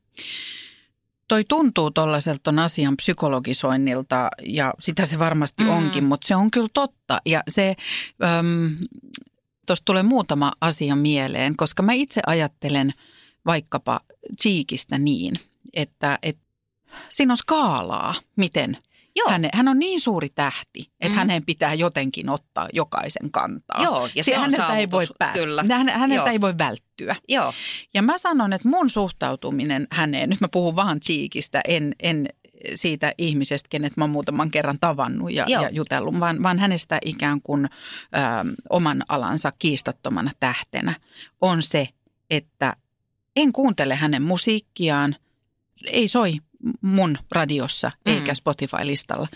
[1.28, 5.70] Toi tuntuu tuollaiselta ton asian psykologisoinnilta ja sitä se varmasti Mm.
[5.70, 7.22] onkin, mutta se on kyllä totta.
[7.26, 7.76] Ja se,
[9.68, 12.94] tuosta tulee muutama asia mieleen, koska mä itse ajattelen
[13.46, 14.00] vaikkapa
[14.42, 15.34] Cheekistä niin,
[15.74, 16.44] että, että
[17.10, 18.78] siinä on skaalaa, miten
[19.18, 21.12] Joo, Häne, hän on niin suuri tähti, että Mm.
[21.12, 21.16] mm.
[21.18, 23.84] hänen pitää jotenkin ottaa jokaisen kantaa.
[23.84, 25.64] Joo, ja se on häneltä ei voi saavutus, pää- kyllä.
[25.72, 26.28] Hän, häneltä Joo.
[26.32, 27.16] ei voi välttyä.
[27.30, 27.54] joo,
[27.94, 32.30] Ja mä sanon, että mun suhtautuminen häneen, nyt mä puhun vaan Cheekistä, en, en
[32.76, 35.64] siitä ihmisestä, kenet mä oon muutaman kerran tavannut ja, Joo.
[35.64, 37.70] ja jutellut, vaan, vaan hänestä ikään kuin ö,
[38.70, 40.94] oman alansa kiistattomana tähtenä
[41.42, 41.90] on se,
[42.30, 42.74] että
[43.36, 45.16] en kuuntele hänen musiikkiaan,
[45.92, 46.38] ei soi
[46.82, 48.14] mun radiossa Mm.
[48.14, 49.28] eikä Spotify-listalla,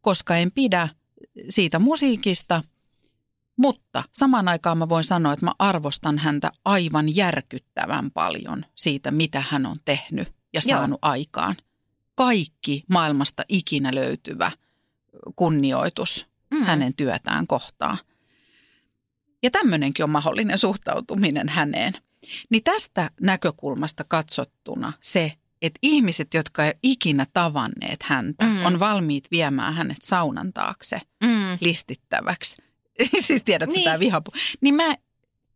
[0.00, 0.88] koska en pidä
[1.48, 2.62] siitä musiikista–
[3.56, 9.44] mutta samaan aikaan mä voin sanoa, että mä arvostan häntä aivan järkyttävän paljon siitä, mitä
[9.50, 10.78] hän on tehnyt ja Joo.
[10.78, 11.56] saanut aikaan.
[12.14, 14.52] Kaikki maailmasta ikinä löytyvä
[15.36, 16.64] kunnioitus mm.
[16.64, 17.98] hänen työtään kohtaan.
[19.42, 21.92] Ja tämmöinenkin on mahdollinen suhtautuminen häneen.
[22.50, 28.66] Niin tästä näkökulmasta katsottuna se, että ihmiset, jotka ei ole ikinä tavanneet häntä, Mm.
[28.66, 31.58] on valmiit viemään hänet saunan taakse Mm.
[31.60, 32.62] listittäväksi.
[33.26, 33.78] siis tiedät Niin.
[33.80, 34.30] sitä vihapu.
[34.60, 34.94] Niin mä,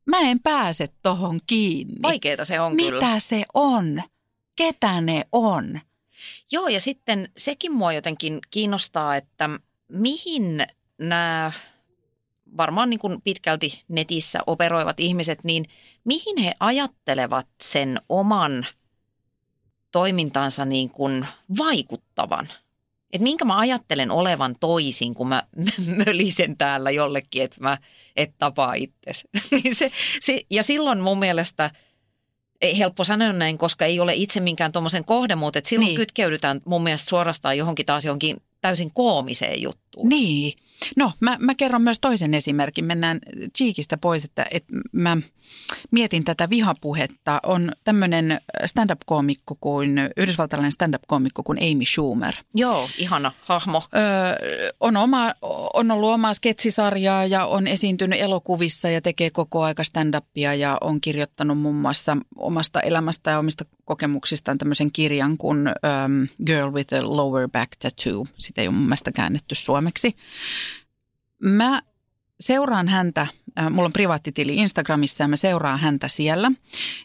[0.06, 2.02] mä en pääse tohon kiinni.
[2.02, 3.18] Vaikeeta se on Mitä kyllä.
[3.20, 4.02] se on?
[4.56, 5.80] Ketä ne on?
[6.52, 9.50] Joo, ja sitten sekin mua jotenkin kiinnostaa, että
[9.88, 10.66] mihin
[10.98, 11.52] nämä
[12.56, 15.64] varmaan niin kuin pitkälti netissä operoivat ihmiset, niin
[16.04, 18.66] mihin he ajattelevat sen oman
[19.92, 21.26] toimintansa niin kuin
[21.59, 22.48] vaikuttavan?
[23.12, 25.42] että minkä mä ajattelen olevan toisin, kun mä
[26.07, 27.79] mölisen täällä jollekin, että mä
[28.16, 29.29] et tapaa itsesi.
[29.50, 31.70] Niin se, se, ja silloin mun mielestä,
[32.61, 35.96] ei helppo sanoa näin, koska ei ole itse minkään tuommoisen kohde, mutta että silloin niin.
[35.96, 40.09] kytkeydytään mun mielestä suorastaan johonkin taas johonkin täysin koomiseen juttuun.
[40.09, 40.59] Niin.
[40.96, 42.84] No, mä, mä kerron myös toisen esimerkin.
[42.84, 43.18] Mennään
[43.58, 45.16] Cheekistä pois, että, että mä
[45.90, 47.40] mietin tätä vihapuhetta.
[47.42, 52.34] On tämmöinen stand-up-koomikko kuin, yhdysvaltalainen stand-up-koomikko kuin Amy Schumer.
[52.54, 53.82] Joo, ihana hahmo.
[53.96, 54.02] Öö,
[54.80, 55.32] on, oma,
[55.74, 61.00] on ollut omaa sketsisarjaa ja on esiintynyt elokuvissa ja tekee koko aika stand-upia ja on
[61.00, 67.16] kirjoittanut muun muassa omasta elämästä ja omista kokemuksistaan tämmöisen kirjan kuin um, Girl with a
[67.16, 68.24] Lower Back Tattoo.
[68.38, 70.16] Sitä ei ole mun mielestä käännetty suomeksi.
[71.42, 71.83] Mä
[72.40, 73.26] seuraan häntä,
[73.70, 76.52] mulla on privaattitili Instagramissa ja mä seuraan häntä siellä.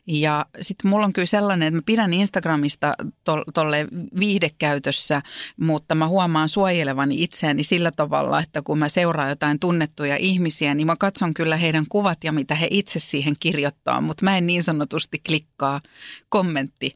[0.08, 3.88] Ja sitten mulla on kyllä sellainen, että mä pidän Instagramista to- tolle
[4.20, 5.22] viihdekäytössä,
[5.60, 10.88] mutta mä huomaan suojelevani itseäni sillä tavalla, että kun mä seuraan jotain tunnettuja ihmisiä, niin
[10.88, 14.64] mä katson kyllä heidän kuvat ja mitä he itse siihen kirjoittaa, mutta mä en niin
[14.64, 15.82] sanotusti klikkaa
[16.30, 16.96] kommentti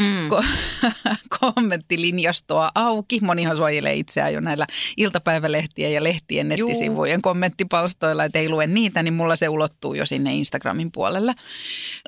[0.00, 0.28] Mm.
[0.28, 0.44] ko-
[1.40, 3.18] kommenttilinjastoa auki.
[3.22, 6.68] Monihan suojelee itseään jo näillä iltapäivälehtien ja lehtien Juu.
[6.68, 11.34] nettisivujen kommenttipalstoilla, että ei lue niitä, niin mulla se ulottuu jo sinne Instagramin puolelle.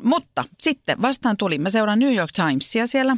[0.02, 3.16] Mutta sitten vastaan tuli, mä seuraan New York Timesia siellä.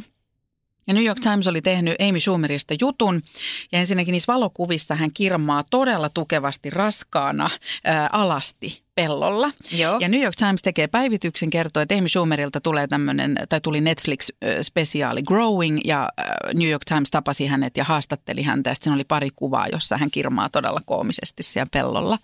[0.87, 3.21] Ja New York Times oli tehnyt Amy Schumerista jutun
[3.71, 7.49] ja ensinnäkin niissä valokuvissa hän kirmaa todella tukevasti raskaana
[7.83, 9.51] ää, alasti pellolla.
[9.71, 9.97] Joo.
[9.99, 15.23] Ja New York Times tekee päivityksen, kertoo, että Amy Schumerilta tulee tämmöinen, tai tuli Netflix-spesiaali
[15.27, 16.09] Growing, ja
[16.53, 19.97] New York Times tapasi hänet ja haastatteli häntä, ja sitten siinä oli pari kuvaa, jossa
[19.97, 22.17] hän kirmaa todella koomisesti siellä pellolla.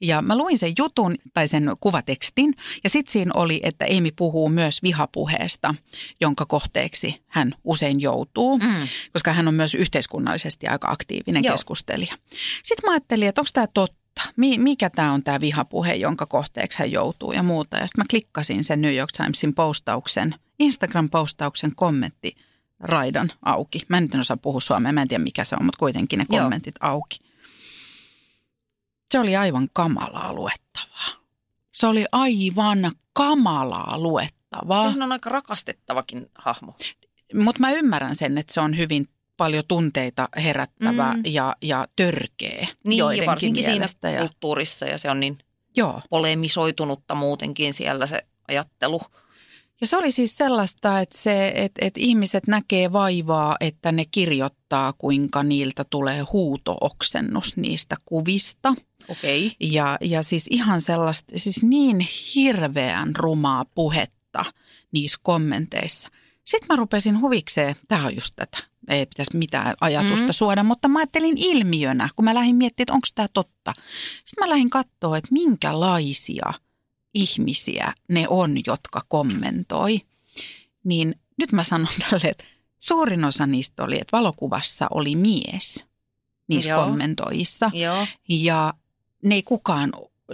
[0.00, 2.54] Ja mä luin sen jutun, tai sen kuvatekstin,
[2.84, 5.74] ja sitten siinä oli, että Amy puhuu myös vihapuheesta,
[6.20, 8.88] jonka kohteeksi hän usein joutuu, Mm.
[9.12, 11.54] koska hän on myös yhteiskunnallisesti aika aktiivinen Joo.
[11.54, 12.14] keskustelija.
[12.62, 14.03] Sitten mä ajattelin, että onko tämä totta?
[14.36, 17.76] Mi- mikä tämä on tämä vihapuhe, jonka kohteeksi hän joutuu ja muuta.
[17.76, 22.36] Ja sitten mä klikkasin sen New York Timesin postauksen, Instagram-postauksen kommentti
[22.80, 23.80] raidan auki.
[23.88, 26.26] Mä en nyt osaa puhua suomea, mä en tiedä mikä se on, mutta kuitenkin ne
[26.30, 26.42] Joo.
[26.42, 27.18] kommentit auki.
[29.12, 31.24] Se oli aivan kamalaa luettavaa.
[31.72, 34.82] Se oli aivan kamalaa luettavaa.
[34.82, 36.76] Sehän on aika rakastettavakin hahmo.
[37.34, 41.22] Mutta mä ymmärrän sen, että se on hyvin paljon tunteita herättävä Mm.
[41.26, 44.10] ja, ja törkeä Niin, ja varsinkin siinä mielestä.
[44.10, 45.38] Ja, kulttuurissa ja se on niin
[45.76, 46.00] joo.
[46.10, 48.18] polemisoitunutta muutenkin siellä se
[48.48, 49.00] ajattelu.
[49.80, 54.92] Ja se oli siis sellaista, että, se, että, että ihmiset näkee vaivaa, että ne kirjoittaa,
[54.92, 58.74] kuinka niiltä tulee huutooksennus niistä kuvista.
[59.08, 59.46] Okei.
[59.46, 59.56] Okay.
[59.60, 64.44] Ja, ja siis ihan sellaista, siis niin hirveän rumaa puhetta
[64.92, 66.10] niissä kommenteissa.
[66.44, 70.32] Sitten mä rupesin huvikseen, tämä on just tätä, ei pitäisi mitään ajatusta Mm.
[70.32, 73.74] suoda, mutta mä ajattelin ilmiönä, kun mä lähdin miettimään, että onko tämä totta.
[74.24, 76.52] Sitten mä lähdin katsoa, että minkälaisia
[77.14, 80.00] ihmisiä ne on, jotka kommentoi.
[80.84, 82.44] Niin nyt mä sanon tälle, että
[82.78, 85.84] suurin osa niistä oli, että valokuvassa oli mies
[86.48, 86.84] niissä Joo.
[86.84, 87.70] kommentoijissa.
[87.74, 88.06] Joo.
[88.28, 88.74] Ja
[89.24, 89.92] ne ei kukaan,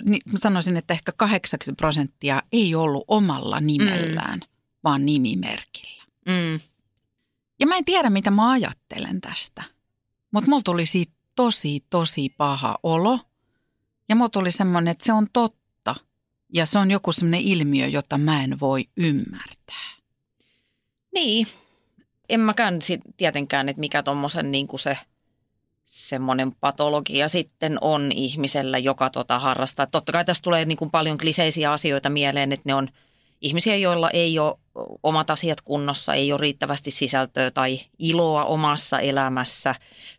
[0.08, 4.46] niin mä sanoisin, että ehkä 80 prosenttia ei ollut omalla nimellään, mm.
[4.84, 5.99] vaan nimimerkillä.
[6.28, 6.60] Mm.
[7.60, 9.62] Ja mä en tiedä, mitä mä ajattelen tästä.
[10.30, 13.18] Mutta mulla tuli siitä tosi, tosi paha olo.
[14.08, 15.94] Ja mulla tuli semmoinen, että se on totta.
[16.54, 19.90] Ja se on joku semmoinen ilmiö, jota mä en voi ymmärtää.
[21.14, 21.46] Niin.
[22.28, 24.98] En mäkään sit tietenkään, että mikä tuommoisen niin se
[25.84, 29.86] semmoinen patologia sitten on ihmisellä, joka tota harrastaa.
[29.86, 32.88] Totta kai tässä tulee niin kuin paljon kliseisiä asioita mieleen, että ne on
[33.40, 34.58] ihmisiä, joilla ei ole
[35.02, 39.74] omat asiat kunnossa, ei ole riittävästi sisältöä tai iloa omassa elämässä.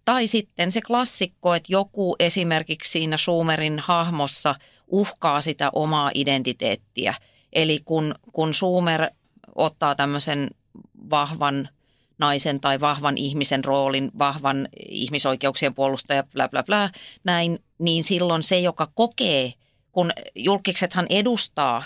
[0.05, 4.55] Tai sitten se klassikko, että joku esimerkiksi siinä Schumerin hahmossa
[4.87, 7.13] uhkaa sitä omaa identiteettiä.
[7.53, 9.09] Eli kun, kun Schumer
[9.55, 10.47] ottaa tämmöisen
[11.09, 11.69] vahvan
[12.17, 16.89] naisen tai vahvan ihmisen roolin, vahvan ihmisoikeuksien puolustaja, bla bla bla,
[17.23, 19.53] näin, niin silloin se, joka kokee,
[19.91, 21.83] kun julkiksethan edustaa,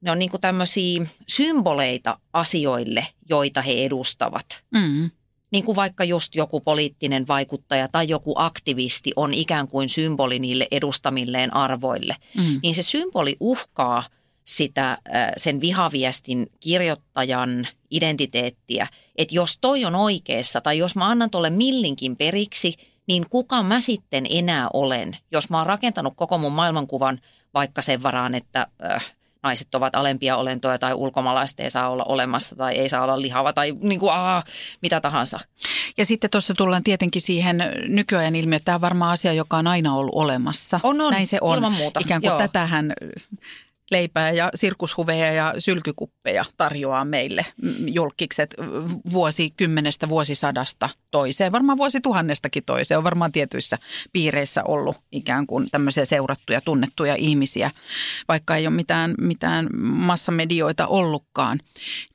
[0.00, 4.62] ne on niin kuin tämmöisiä symboleita asioille, joita he edustavat.
[4.74, 5.10] Mm.
[5.52, 10.68] Niin kuin vaikka just joku poliittinen vaikuttaja tai joku aktivisti on ikään kuin symboli niille
[10.70, 12.60] edustamilleen arvoille Mm.
[12.62, 14.02] niin se symboli uhkaa
[14.44, 14.98] sitä äh,
[15.36, 18.86] sen vihaviestin kirjoittajan identiteettiä.
[19.16, 22.74] Että jos toi on oikeassa tai jos mä annan tuolle millinkin periksi,
[23.06, 27.20] niin kuka mä sitten enää olen, jos mä oon rakentanut koko mun maailmankuvan
[27.54, 32.56] vaikka sen varaan, että äh, naiset ovat alempia olentoja tai ulkomaalaista ei saa olla olemassa
[32.56, 34.42] tai ei saa olla lihava tai niin kuin, aa,
[34.82, 35.40] mitä tahansa.
[35.96, 38.62] Ja sitten tuossa tullaan tietenkin siihen nykyajan ilmiöön.
[38.64, 40.80] Tämä on varmaan asia, joka on aina ollut olemassa.
[40.82, 41.12] On, on.
[41.12, 41.54] Näin se on.
[41.54, 42.00] Ilman muuta.
[42.00, 42.38] Ikään kuin Joo.
[42.38, 42.92] tätähän
[43.90, 47.46] leipää ja sirkushuveja ja sylkykuppeja tarjoaa meille
[47.86, 48.54] julkikset
[49.12, 52.98] vuosikymmenestä vuosisadasta toiseen, varmaan vuosituhannestakin toiseen.
[52.98, 53.78] On varmaan tietyissä
[54.12, 57.70] piireissä ollut ikään kuin tämmöisiä seurattuja, tunnettuja ihmisiä,
[58.28, 61.60] vaikka ei ole mitään, mitään massamedioita ollutkaan.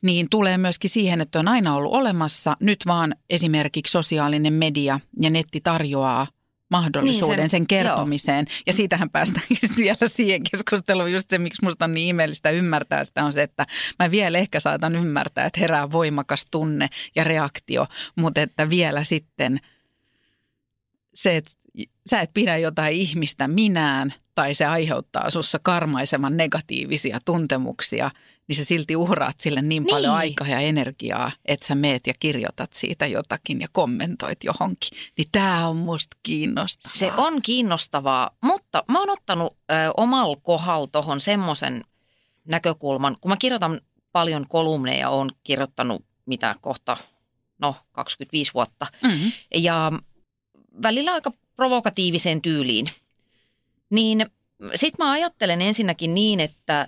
[0.02, 5.30] Niin tulee myöskin siihen, että on aina ollut olemassa, nyt vaan esimerkiksi sosiaalinen media ja
[5.30, 6.28] netti tarjoaa
[6.72, 8.46] mahdollisuuden Niin, sen, sen- kertomiseen.
[8.68, 11.12] Ja siitähän päästään just vielä siihen keskusteluun.
[11.12, 13.66] Just se, miksi musta on niin ihmeellistä ymmärtää sitä, on se, että
[14.00, 19.60] mä vielä ehkä saatan ymmärtää, että herää voimakas tunne ja reaktio, mutta että vielä sitten
[21.14, 21.52] se, että
[22.10, 28.12] sä et pidä jotain ihmistä minään tai se aiheuttaa sussa karmaiseman negatiivisia tuntemuksia,
[28.48, 29.96] niin sä silti uhraat sille niin, niin.
[29.96, 34.98] paljon aikaa ja energiaa, että sä meet ja kirjoitat siitä jotakin ja kommentoit johonkin.
[35.18, 36.98] Niin tää on musta kiinnostavaa.
[36.98, 41.84] Se on kiinnostavaa, mutta mä oon ottanut ö, omalla kohdalla tuohon semmoisen
[42.46, 46.98] näkökulman, kun mä kirjoitan paljon kolumneja, oon kirjoittanut mitä kohta,
[47.60, 49.32] no 25 vuotta, Mm-hmm.
[49.56, 49.92] ja
[50.82, 52.90] välillä aika provokatiiviseen tyyliin.
[53.90, 54.26] Niin
[54.76, 56.88] sit mä ajattelen ensinnäkin niin, että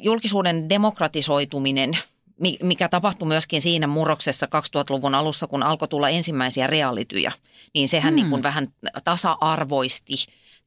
[0.00, 1.98] julkisuuden demokratisoituminen,
[2.40, 7.32] mi- mikä tapahtui myöskin siinä murroksessa 2000-luvun alussa, kun alkoi tulla ensimmäisiä reaalityjä,
[7.74, 8.16] niin sehän Hmm.
[8.16, 8.68] niin kuin vähän
[9.04, 10.14] tasa-arvoisti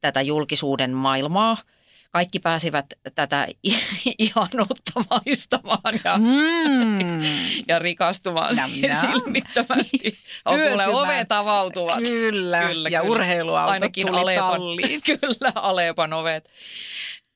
[0.00, 1.56] tätä julkisuuden maailmaa.
[2.10, 3.46] Kaikki pääsivät tätä
[4.18, 7.20] ihanuutta maistamaan ja Mm.
[7.68, 8.70] ja rikastumaan nam.
[9.00, 10.18] silmittömästi.
[10.44, 11.98] On kuule ovet avautuvat.
[12.02, 12.60] Kyllä.
[12.68, 13.12] Kyllä, ja kyllä.
[13.14, 15.00] urheiluautot Ainakin tuli Alepan, talliin.
[15.20, 16.48] kyllä, Alepan ovet.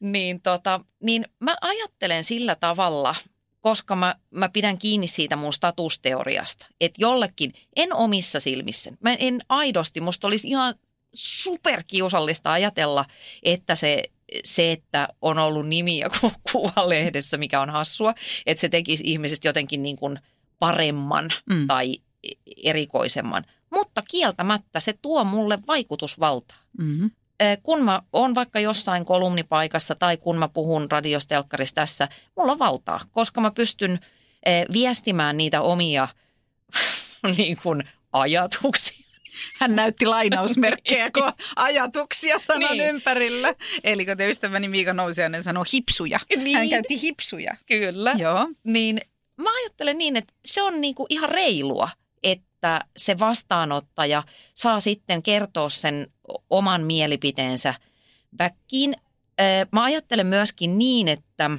[0.01, 3.15] Niin, tota, niin mä ajattelen sillä tavalla,
[3.61, 9.41] koska mä, mä pidän kiinni siitä mun statusteoriasta, että jollekin, en omissa silmissä, mä en
[9.49, 10.75] aidosti, musta olisi ihan
[11.15, 13.05] superkiusallista ajatella,
[13.43, 14.03] että se,
[14.45, 18.15] se, että on ollut nimi ja ku- kuva lehdessä, mikä on hassua,
[18.47, 20.19] että se tekisi ihmisestä jotenkin niin kuin
[20.59, 21.67] paremman Mm.
[21.67, 21.95] tai
[22.65, 23.45] erikoisemman.
[23.71, 26.57] Mutta kieltämättä se tuo mulle vaikutusvaltaa.
[26.79, 27.11] Mm-hmm.
[27.63, 33.01] Kun mä oon vaikka jossain kolumnipaikassa tai kun mä puhun radiostelkkarissa tässä, mulla on valtaa,
[33.11, 33.99] koska mä pystyn
[34.73, 36.09] viestimään niitä omia
[37.37, 39.02] niin kuin ajatuksia.
[39.55, 42.85] Hän näytti lainausmerkkejä, kun ajatuksia sanan Niin.
[42.89, 43.55] ympärillä.
[43.85, 46.19] Eli kun te ystäväni Miika Nousiainen sanoi hipsuja.
[46.37, 46.57] Niin.
[46.57, 47.57] Hän käytti hipsuja.
[47.67, 48.15] Kyllä.
[48.19, 48.49] Joo.
[48.65, 49.01] Niin
[49.37, 51.89] mä ajattelen niin, että se on niin kuin ihan reilua,
[52.23, 54.23] että se vastaanottaja
[54.55, 56.07] saa sitten kertoa sen
[56.51, 57.75] oman mielipiteensä
[58.39, 58.97] väkkiin.
[59.73, 61.51] Mä ajattelen myöskin niin, että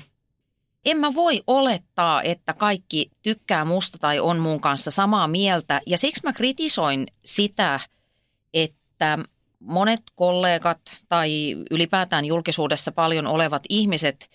[0.86, 5.82] en mä voi olettaa, että kaikki tykkää musta tai on mun kanssa samaa mieltä.
[5.88, 7.80] Ja siksi mä kritisoin sitä,
[8.54, 9.20] että
[9.60, 14.30] monet kollegat tai ylipäätään julkisuudessa paljon olevat ihmiset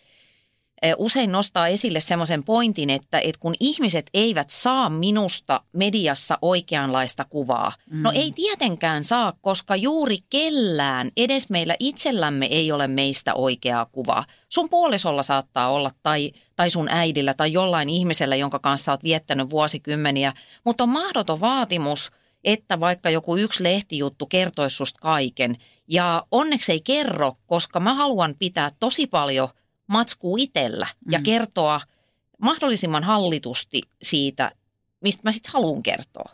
[0.99, 7.73] usein nostaa esille semmoisen pointin, että, että kun ihmiset eivät saa minusta mediassa oikeanlaista kuvaa,
[7.91, 8.03] mm.
[8.03, 14.25] no ei tietenkään saa, koska juuri kellään, edes meillä itsellämme ei ole meistä oikeaa kuvaa.
[14.49, 19.51] Sun puolisolla saattaa olla tai, tai sun äidillä tai jollain ihmisellä, jonka kanssa oot viettänyt
[19.51, 20.33] vuosikymmeniä,
[20.65, 22.11] mutta on mahdoton vaatimus,
[22.45, 25.57] että vaikka joku yksi lehtijuttu kertoisi susta kaiken.
[25.89, 29.49] Ja onneksi ei kerro, koska mä haluan pitää tosi paljon
[29.89, 31.23] matskuu itsellä ja Mm.
[31.23, 31.81] kertoa
[32.39, 34.53] mahdollisimman hallitusti siitä,
[35.01, 36.33] mistä mä sitten haluan kertoa.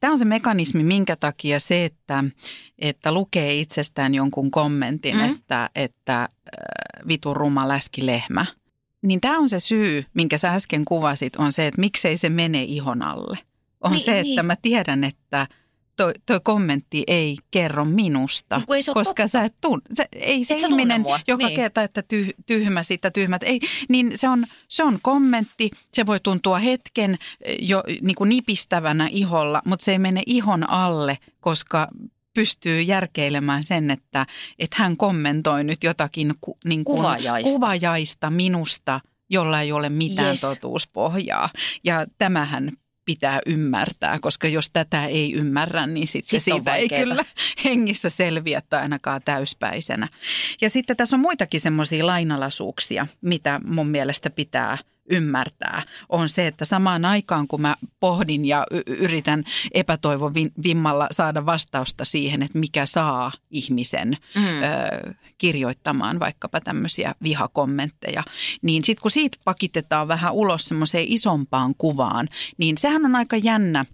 [0.00, 2.24] Tämä on se mekanismi, minkä takia se, että,
[2.78, 5.24] että lukee itsestään jonkun kommentin, Mm.
[5.24, 6.28] että, että äh,
[7.08, 8.46] vitun ruma läskilehmä,
[9.02, 12.62] niin tämä on se syy, minkä sä äsken kuvasit, on se, että miksei se mene
[12.62, 13.38] ihon alle.
[13.80, 14.46] On niin, se, että niin.
[14.46, 15.46] mä tiedän, että
[15.96, 19.28] toi, toi kommentti ei kerro minusta, Niin ei koska totta.
[19.28, 21.56] sä et tunne, se, ei se Et sä ihminen, joka niin.
[21.56, 26.20] kertaa, että tyh, tyhmä sitä tyhmät, ei, niin se on, se on kommentti, se voi
[26.20, 31.88] tuntua hetken eh, jo niin kuin nipistävänä iholla, mutta se ei mene ihon alle, koska
[32.34, 34.26] pystyy järkeilemään sen, että,
[34.58, 37.50] että hän kommentoi nyt jotakin ku, niin kuin Kuvajaista.
[37.50, 40.40] kuvajaista minusta, jolla ei ole mitään yes.
[40.40, 41.50] totuuspohjaa.
[41.84, 42.72] Ja tämähän
[43.06, 47.24] pitää ymmärtää, koska jos tätä ei ymmärrä, niin sitten Sitten siitä ei kyllä
[47.64, 50.08] hengissä selviä tai ainakaan täyspäisenä.
[50.60, 54.78] Ja sitten tässä on muitakin semmoisia lainalaisuuksia, mitä mun mielestä pitää
[55.10, 60.32] ymmärtää, on se, että samaan aikaan kun mä pohdin ja y- yritän epätoivon
[60.64, 64.42] vimmalla saada vastausta siihen, että mikä saa ihmisen Mm.
[64.44, 68.22] ö, kirjoittamaan vaikkapa tämmöisiä vihakommentteja,
[68.62, 72.28] niin sitten kun siitä pakitetaan vähän ulos semmoiseen isompaan kuvaan,
[72.58, 73.84] niin sehän on aika jännä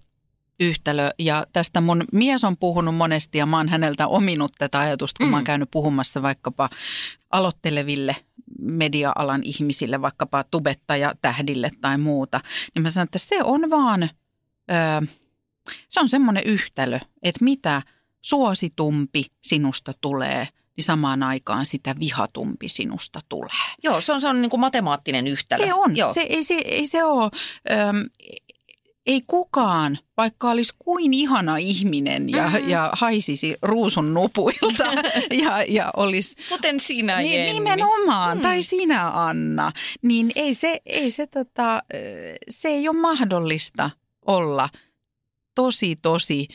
[0.62, 1.10] yhtälö.
[1.18, 5.26] Ja tästä mun mies on puhunut monesti ja mä oon häneltä ominut tätä ajatusta, kun
[5.26, 5.30] mm.
[5.30, 6.70] mä oon käynyt puhumassa vaikkapa
[7.30, 8.16] aloitteleville
[8.60, 12.40] media-alan ihmisille, vaikkapa tubettaja tähdille tai muuta.
[12.74, 14.02] Niin mä sanon, että se on vaan,
[14.70, 15.00] öö,
[15.88, 17.82] se on semmoinen yhtälö, että mitä
[18.20, 23.74] suositumpi sinusta tulee– niin samaan aikaan sitä vihatumpi sinusta tulee.
[23.82, 25.66] Joo, se on, se on niin kuin matemaattinen yhtälö.
[25.66, 25.96] Se on.
[25.96, 26.14] Joo.
[26.14, 27.30] Se, ei, se, ei se ole.
[27.70, 28.04] Öm,
[29.06, 32.68] ei kukaan, vaikka olisi kuin ihana ihminen ja, mm-hmm.
[32.68, 34.84] ja haisisi ruusun nupuilta
[35.42, 36.36] ja, ja olisi...
[36.48, 37.52] Kuten sinä, niin, Jenni.
[37.52, 38.42] Nimenomaan, mm.
[38.42, 39.72] tai sinä, Anna.
[40.02, 41.82] Niin ei se, ei se, tota,
[42.48, 43.90] se ei ole mahdollista
[44.26, 44.68] olla
[45.54, 46.48] tosi, tosi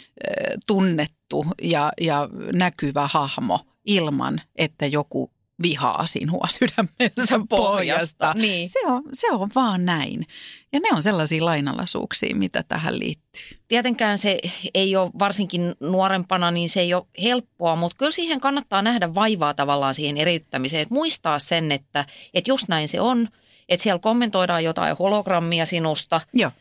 [0.67, 5.31] tunnettu ja, ja näkyvä hahmo ilman, että joku
[5.61, 8.33] vihaa sinua sydämensä pohjasta.
[8.33, 8.69] Niin.
[8.69, 10.27] Se, on, se on vaan näin.
[10.73, 13.57] Ja ne on sellaisia lainalaisuuksia, mitä tähän liittyy.
[13.67, 14.39] Tietenkään se
[14.73, 19.53] ei ole, varsinkin nuorempana, niin se ei ole helppoa, mutta kyllä siihen kannattaa nähdä vaivaa
[19.53, 20.81] tavallaan siihen eriyttämiseen.
[20.81, 23.27] Että muistaa sen, että, että just näin se on,
[23.69, 26.21] että siellä kommentoidaan jotain hologrammia sinusta.
[26.33, 26.51] Joo.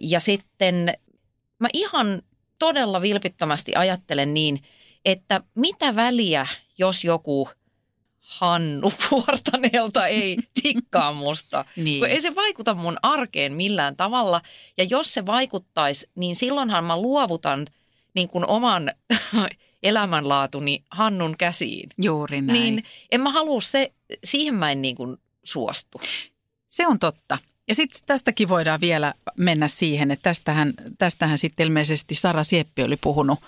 [0.00, 0.94] Ja sitten
[1.58, 2.22] mä ihan
[2.58, 4.62] todella vilpittömästi ajattelen niin,
[5.04, 6.46] että mitä väliä,
[6.78, 7.48] jos joku
[8.28, 11.64] Hannu Puortaneelta ei dikkaa musta.
[11.76, 12.00] niin.
[12.00, 14.40] Kun ei se vaikuta mun arkeen millään tavalla.
[14.78, 17.66] Ja jos se vaikuttaisi, niin silloinhan mä luovutan
[18.14, 18.92] niin kuin oman
[19.82, 21.90] elämänlaatuni Hannun käsiin.
[22.02, 22.60] Juuri näin.
[22.60, 23.92] Niin en mä halua se,
[24.24, 26.00] siihen mä en niin kuin suostu.
[26.66, 27.38] Se on totta.
[27.68, 32.96] Ja sitten tästäkin voidaan vielä mennä siihen, että tästähän, tästähän sitten ilmeisesti Sara Sieppi oli
[32.96, 33.38] puhunut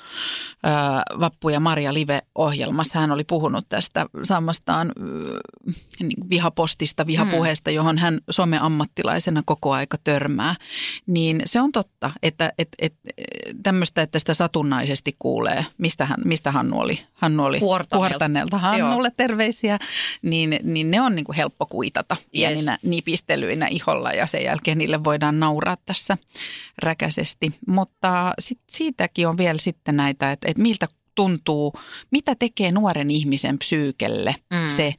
[0.62, 3.00] ää, Vappu ja Maria Live-ohjelmassa.
[3.00, 5.04] Hän oli puhunut tästä saamastaan ää,
[6.00, 7.74] niin vihapostista, vihapuheesta, mm.
[7.74, 10.54] johon hän some-ammattilaisena koko aika törmää.
[11.06, 12.94] Niin se on totta, että et, et,
[13.62, 17.60] tämmöistä, että sitä satunnaisesti kuulee, mistä, hän, mistä Hannu oli, Hannu oli
[17.90, 19.14] Puortaneelta Hannulle Joo.
[19.16, 19.78] terveisiä,
[20.22, 22.82] niin, niin ne on niin kuin helppo kuitata pieninä yes.
[22.82, 26.18] nipistelyinä iholla tavalla ja sen jälkeen niille voidaan nauraa tässä
[26.82, 27.54] räkäisesti.
[27.66, 31.72] Mutta sit siitäkin on vielä sitten näitä, että, että miltä tuntuu,
[32.10, 34.70] mitä tekee nuoren ihmisen psyykelle mm.
[34.70, 34.94] se,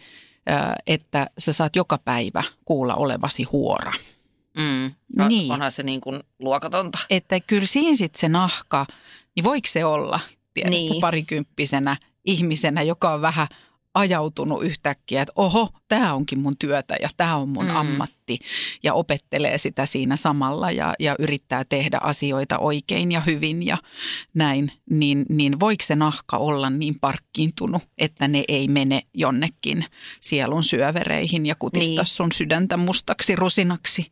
[0.87, 3.93] että sä saat joka päivä kuulla olevasi huora.
[4.57, 4.91] Mm.
[5.17, 5.51] No, niin.
[5.51, 6.99] Onhan se niin kuin luokatonta.
[7.09, 8.85] Että kyllä siinä sitten se nahka,
[9.35, 10.19] niin voiko se olla,
[10.53, 11.01] tiedätkö, niin.
[11.01, 13.47] parikymppisenä ihmisenä, joka on vähän
[13.93, 17.75] ajautunut yhtäkkiä, että oho, tämä onkin mun työtä ja tämä on mun mm.
[17.75, 18.39] ammatti
[18.83, 23.77] ja opettelee sitä siinä samalla ja, ja yrittää tehdä asioita oikein ja hyvin ja
[24.33, 29.85] näin, niin, niin voiko se nahka olla niin parkkiintunut, että ne ei mene jonnekin
[30.21, 32.05] sielun syövereihin ja kutista niin.
[32.05, 34.11] sun sydäntä mustaksi rusinaksi?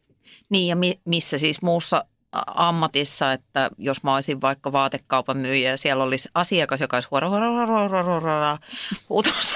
[0.49, 5.77] Niin ja mi- missä siis muussa ammatissa, että jos mä olisin vaikka vaatekaupan myyjä ja
[5.77, 8.57] siellä olisi asiakas, joka olisi huora, huora, huora, huora, huora,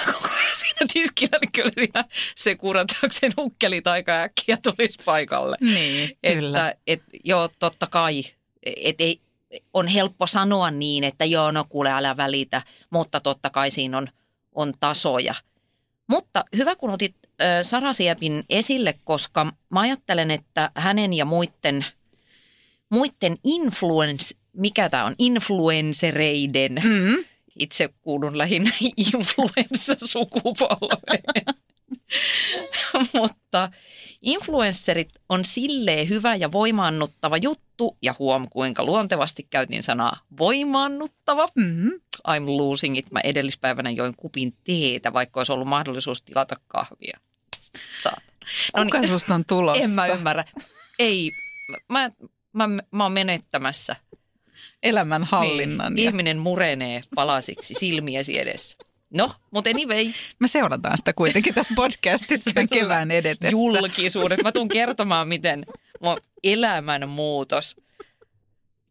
[0.05, 2.05] koko ajan siinä tiskillä, niin kyllä siinä
[2.35, 5.57] se kurantaakseen hukkelit aika äkkiä tulisi paikalle.
[5.61, 6.69] Niin, kyllä.
[6.69, 8.23] Että, et, joo, totta kai.
[8.63, 9.21] Et ei,
[9.73, 14.07] on helppo sanoa niin, että joo, no kuule, älä välitä, mutta totta kai siinä on,
[14.55, 15.35] on tasoja.
[16.07, 21.85] Mutta hyvä, kun otit äh, Sara Siepin esille, koska mä ajattelen, että hänen ja muiden–
[22.93, 27.25] muiden influence, mikä tämä on, influencereiden, mm-hmm.
[27.59, 28.71] itse kuulun lähinnä
[29.13, 31.45] influenssa-sukupolveen.
[33.13, 33.71] Mutta
[34.21, 41.47] influencerit on silleen hyvä ja voimaannuttava juttu, ja huom kuinka luontevasti käytin sanaa voimaannuttava.
[41.55, 41.91] Mm-hmm.
[42.27, 43.11] I'm losing it.
[43.11, 47.19] Mä edellispäivänä join kupin teetä, vaikka olisi ollut mahdollisuus tilata kahvia.
[48.01, 48.23] Saat.
[48.77, 49.83] No Kuka niin, susta on tulossa?
[49.83, 50.45] En mä ymmärrä.
[50.99, 51.31] Ei,
[51.89, 52.11] mä,
[52.53, 53.95] mä, mä oon menettämässä.
[54.83, 55.93] Elämän hallinnan.
[55.93, 56.09] Niin, ja...
[56.09, 58.77] Ihminen murenee palasiksi silmiesi edessä.
[59.09, 60.11] No, mutta anyway.
[60.39, 63.51] Me seurataan sitä kuitenkin tässä podcastissa tämän kevään edetessä.
[63.51, 64.43] Julkisuudet.
[64.43, 65.65] Mä tuun kertomaan, miten
[66.01, 67.75] mun elämänmuutos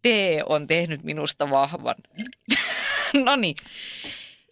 [0.03, 0.07] T
[0.47, 1.95] on tehnyt minusta vahvan.
[3.25, 3.57] no niin.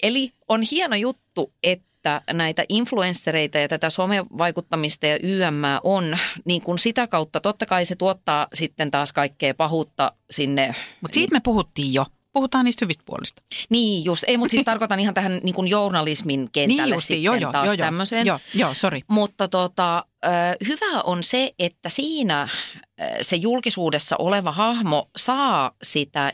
[0.03, 6.63] Eli on hieno juttu, että että näitä influenssereita ja tätä somevaikuttamista ja YM on, niin
[6.63, 10.75] kuin sitä kautta totta kai se tuottaa sitten taas kaikkea pahuutta sinne.
[11.01, 12.07] Mutta siitä me puhuttiin jo.
[12.33, 13.43] Puhutaan niistä hyvistä puolista.
[13.71, 17.43] Niin just, ei mutta siis tarkoitan ihan tähän niin kuin journalismin kentälle niin justiin, sitten
[17.43, 18.27] joo, taas joo, tämmöiseen.
[18.27, 19.01] Joo, joo, sorry.
[19.09, 20.05] Mutta tota,
[20.69, 22.49] hyvä on se, että siinä
[23.21, 26.33] se julkisuudessa oleva hahmo saa sitä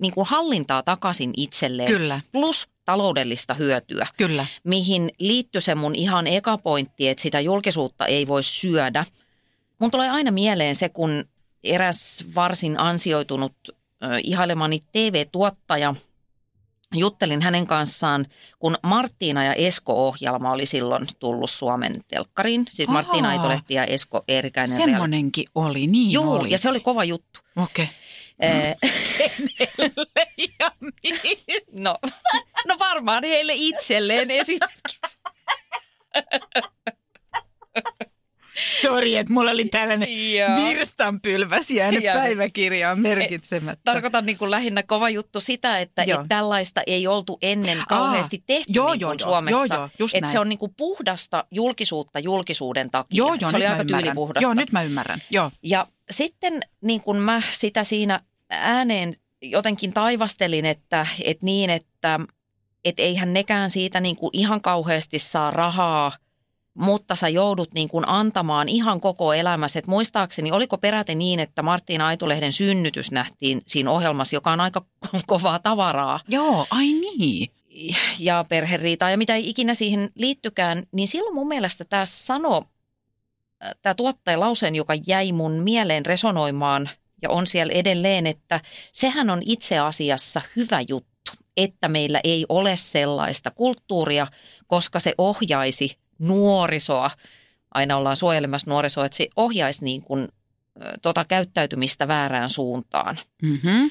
[0.00, 1.88] niin kuin hallintaa takaisin itselleen.
[1.88, 2.20] Kyllä.
[2.32, 4.06] Plus taloudellista hyötyä.
[4.16, 4.46] Kyllä.
[4.64, 9.04] Mihin liittyy se mun ihan eka pointti, että sitä julkisuutta ei voi syödä.
[9.78, 11.24] Mun tulee aina mieleen se, kun
[11.64, 13.52] eräs varsin ansioitunut
[14.24, 15.94] ihailemani TV-tuottaja.
[16.94, 18.26] Juttelin hänen kanssaan,
[18.58, 22.66] kun Marttiina ja Esko-ohjelma oli silloin tullut Suomen telkkariin.
[22.70, 23.32] Siis Marttiina Aa.
[23.32, 24.76] Aitolehti ja Esko Eerikäinen.
[24.76, 26.50] Semmonenkin oli, niin Joo, oli.
[26.50, 27.40] ja se oli kova juttu.
[27.56, 27.88] Okei.
[28.40, 28.76] Eh,
[30.60, 30.70] Ja
[31.72, 31.98] no,
[32.66, 35.18] no varmaan heille itselleen esimerkiksi.
[38.88, 40.68] Sori, että mulla oli tällainen Joo.
[40.68, 42.22] virstanpylväs jäänyt Jäänyt.
[42.22, 43.82] päiväkirjaan merkitsemättä.
[43.84, 48.72] Tarkoitan niin kuin lähinnä kova juttu sitä, että et tällaista ei oltu ennen kauheasti tehty
[48.72, 49.74] joo, niin kuin joo, Suomessa.
[49.74, 53.16] joo, joo, että se on niin kuin puhdasta julkisuutta julkisuuden takia.
[53.16, 54.42] Joo, joo, se oli aika tyylipuhdasta.
[54.42, 55.22] Joo, nyt mä ymmärrän.
[55.30, 55.50] Joo.
[55.62, 58.20] Ja sitten niin kuin mä sitä siinä
[58.50, 62.20] ääneen jotenkin taivastelin, että, että niin, että,
[62.84, 66.12] että eihän nekään siitä niin kuin ihan kauheasti saa rahaa,
[66.78, 69.78] mutta sä joudut niin kuin antamaan ihan koko elämässä.
[69.78, 74.84] Et muistaakseni, oliko peräti niin, että Marttiina Aitolehden synnytys nähtiin siinä ohjelmassa, joka on aika
[75.26, 77.50] kovaa tavaraa Joo, ai niin.
[78.18, 82.64] ja perheriitaa ja mitä ei ikinä siihen liittykään, niin silloin mun mielestä tämä sano,
[83.82, 86.90] tämä tuottaja lauseen, joka jäi mun mieleen resonoimaan
[87.22, 88.60] ja on siellä edelleen, että
[88.92, 94.26] sehän on itse asiassa hyvä juttu, että meillä ei ole sellaista kulttuuria,
[94.66, 97.10] koska se ohjaisi nuorisoa,
[97.74, 100.28] aina ollaan suojelemassa nuorisoa, että se ohjaisi niin kuin,
[101.02, 103.18] tota käyttäytymistä väärään suuntaan.
[103.42, 103.90] Mm-hmm.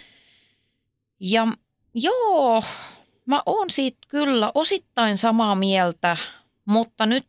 [1.20, 1.48] Ja
[1.94, 2.64] joo,
[3.26, 6.18] mä oon siitä kyllä osittain samaa mieltä,
[6.66, 7.26] mutta nyt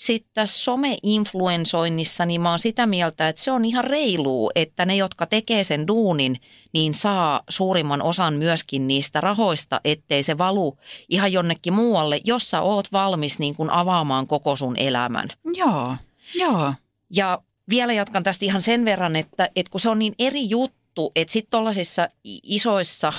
[0.00, 4.96] sitten tässä some-influensoinnissa, niin mä oon sitä mieltä, että se on ihan reilu, että ne,
[4.96, 6.40] jotka tekee sen duunin,
[6.72, 10.78] niin saa suurimman osan myöskin niistä rahoista, ettei se valu
[11.08, 15.28] ihan jonnekin muualle, jos sä oot valmis niin kuin avaamaan koko sun elämän.
[15.54, 15.96] Joo,
[16.34, 16.74] joo.
[17.16, 21.12] Ja vielä jatkan tästä ihan sen verran, että, että kun se on niin eri juttu,
[21.16, 23.12] että sitten tuollaisissa isoissa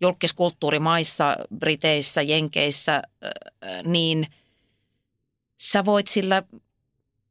[0.00, 3.02] julkiskulttuurimaissa, Briteissä, Jenkeissä,
[3.84, 4.26] niin
[5.60, 6.42] sä voit sillä,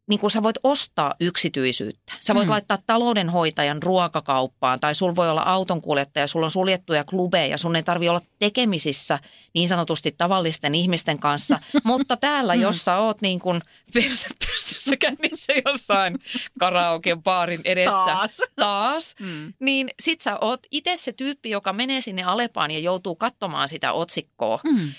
[0.07, 2.13] niin kuin sä voit ostaa yksityisyyttä.
[2.19, 2.47] Sä voit Mm.
[2.47, 2.51] mm.
[2.51, 8.09] laittaa taloudenhoitajan ruokakauppaan tai sul voi olla autonkuljettaja, sulla on suljettuja klubeja, sun ei tarvi
[8.09, 9.19] olla tekemisissä
[9.53, 11.59] niin sanotusti tavallisten ihmisten kanssa.
[11.83, 13.61] Mutta täällä, jos sä oot niin kuin
[13.93, 16.15] perse pystyssä käynnissä jossain
[16.59, 18.37] karaoken baarin edessä Taas.
[18.55, 19.53] taas Mm.
[19.59, 23.93] niin sit sä oot itse se tyyppi, joka menee sinne Alepaan ja joutuu katsomaan sitä
[23.93, 24.91] otsikkoa, Mm.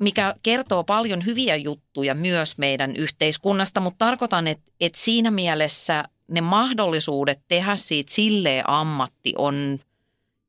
[0.00, 6.40] Mikä kertoo paljon hyviä juttuja myös meidän yhteiskunnasta, mutta tarkoitan, että, että siinä mielessä ne
[6.40, 9.80] mahdollisuudet tehdä siitä silleen ammatti on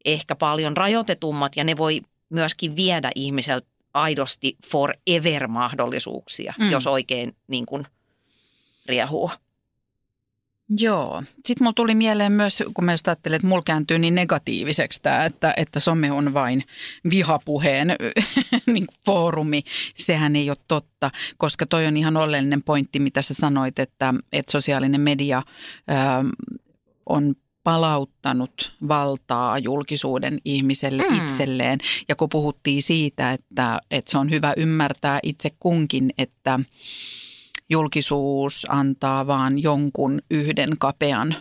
[0.05, 6.65] ehkä paljon rajoitetummat ja ne voi myöskin viedä ihmiseltä aidosti forever mahdollisuuksia, Mm.
[6.65, 6.71] mm.
[6.71, 7.85] jos oikein niin kuin
[8.85, 9.31] riehuu.
[10.79, 11.23] Joo.
[11.45, 15.53] Sitten mulla tuli mieleen myös, kun mä ajattelin, että mulla kääntyy niin negatiiviseksi tämä, että,
[15.57, 16.63] että some on vain
[17.09, 17.95] vihapuheen
[18.73, 19.63] niin foorumi.
[19.95, 24.51] Sehän ei ole totta, koska toi on ihan oleellinen pointti, mitä sä sanoit, että, että
[24.51, 25.43] sosiaalinen media
[25.87, 26.25] ää,
[27.05, 31.17] on palauttanut valtaa julkisuuden ihmiselle mm.
[31.17, 31.79] itselleen.
[32.09, 36.59] Ja kun puhuttiin siitä, että, että se on hyvä ymmärtää itse kunkin, että
[37.71, 41.35] julkisuus antaa vaan jonkun yhden kapean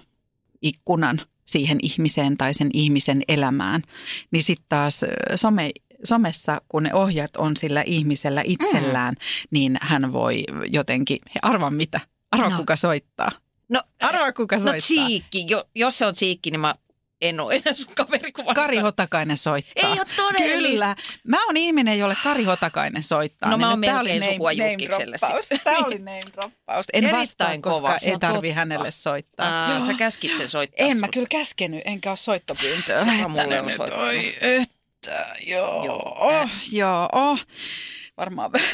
[0.62, 3.82] ikkunan siihen ihmiseen tai sen ihmisen elämään,
[4.30, 5.00] niin sitten taas
[5.34, 5.70] some,
[6.04, 9.48] somessa, kun ne ohjat on sillä ihmisellä itsellään, mm.
[9.50, 12.00] niin hän voi jotenkin, arva mitä,
[12.30, 12.56] arva No.
[12.56, 13.30] kuka soittaa.
[13.68, 14.80] No, Arva kuka no soittaa.
[14.80, 15.46] chiikki.
[15.48, 16.74] Jo, jos se on chiikki, niin mä
[17.20, 18.32] en ole enää sun kaveri.
[18.32, 18.76] kun Kari.
[18.78, 19.90] Hotakainen soittaa.
[19.90, 20.68] Ei ole todellista.
[20.68, 20.96] Kyllä.
[21.24, 23.50] Mä oon ihminen, jolle Kari Hotakainen soittaa.
[23.50, 24.52] No mä niin oon nyt tää melkein oli sukua
[25.42, 25.60] siis.
[25.64, 26.86] Tää oli name droppaus.
[26.92, 28.54] En vastaa, kova, koska se ei tarvi totta.
[28.54, 29.64] hänelle soittaa.
[29.66, 29.86] Ää, Joo.
[29.86, 31.08] sä käskit sen soittaa En mä sulle.
[31.12, 33.98] kyllä käskenyt, enkä ole soittopyyntöä mulle lähettänyt on.
[33.98, 36.30] Oi, että, joo, Joo.
[36.30, 37.38] joo, joo.
[38.16, 38.68] Varmaan vähän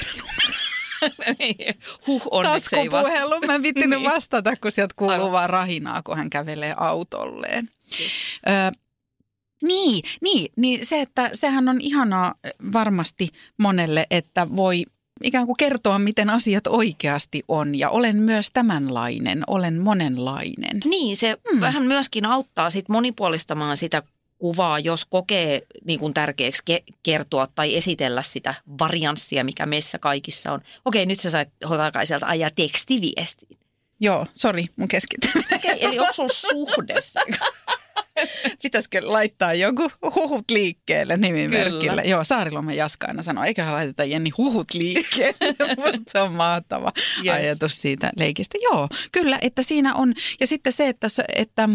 [2.07, 3.47] huh, onneksi ei vasta.
[3.47, 4.11] Mä en vittinyt Niin.
[4.11, 5.33] vastata, kun sieltä kuuluu Aivan.
[5.33, 7.71] vaan rahinaa, kun hän kävelee autolleen.
[8.49, 8.51] Ö,
[9.63, 12.35] niin, niin, niin se, että sehän on ihanaa
[12.73, 13.29] varmasti
[13.59, 14.85] monelle, että voi
[15.23, 17.75] ikään kuin kertoa, miten asiat oikeasti on.
[17.75, 20.81] Ja olen myös tämänlainen, olen monenlainen.
[20.85, 21.61] Niin, se Mm.
[21.61, 24.03] vähän myöskin auttaa sit monipuolistamaan sitä
[24.39, 30.53] kuvaa, jos kokee niin kuin tärkeäksi ke- kertoa tai esitellä sitä varianssia, mikä meissä kaikissa
[30.53, 30.61] on.
[30.85, 33.59] Okei, nyt sä sait Hotakaiselta ajaa tekstiviestiin.
[34.01, 35.45] Joo, sori, mun keskittyminen.
[35.57, 37.21] Okei, eli onko sulla suhdessa?
[38.63, 41.81] Pitäisikö laittaa joku huhut liikkeelle nimimerkillä?
[41.91, 42.03] Kyllä.
[42.03, 45.55] Joo, Saarilomen Jaska aina sanoo, eiköhän laiteta Jenni huhut liikkeelle.
[45.77, 46.93] Musta se on mahtava
[47.25, 47.35] Yes.
[47.35, 48.59] ajatus siitä leikistä.
[48.63, 50.15] Joo, kyllä, että siinä on.
[50.41, 51.69] Ja sitten se, että, että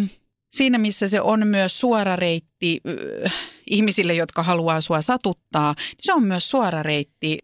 [0.52, 2.82] siinä missä se on myös suora reitti reitti
[3.26, 3.34] äh,
[3.70, 7.38] ihmisille, jotka haluaa sua satuttaa, niin se on myös suora reitti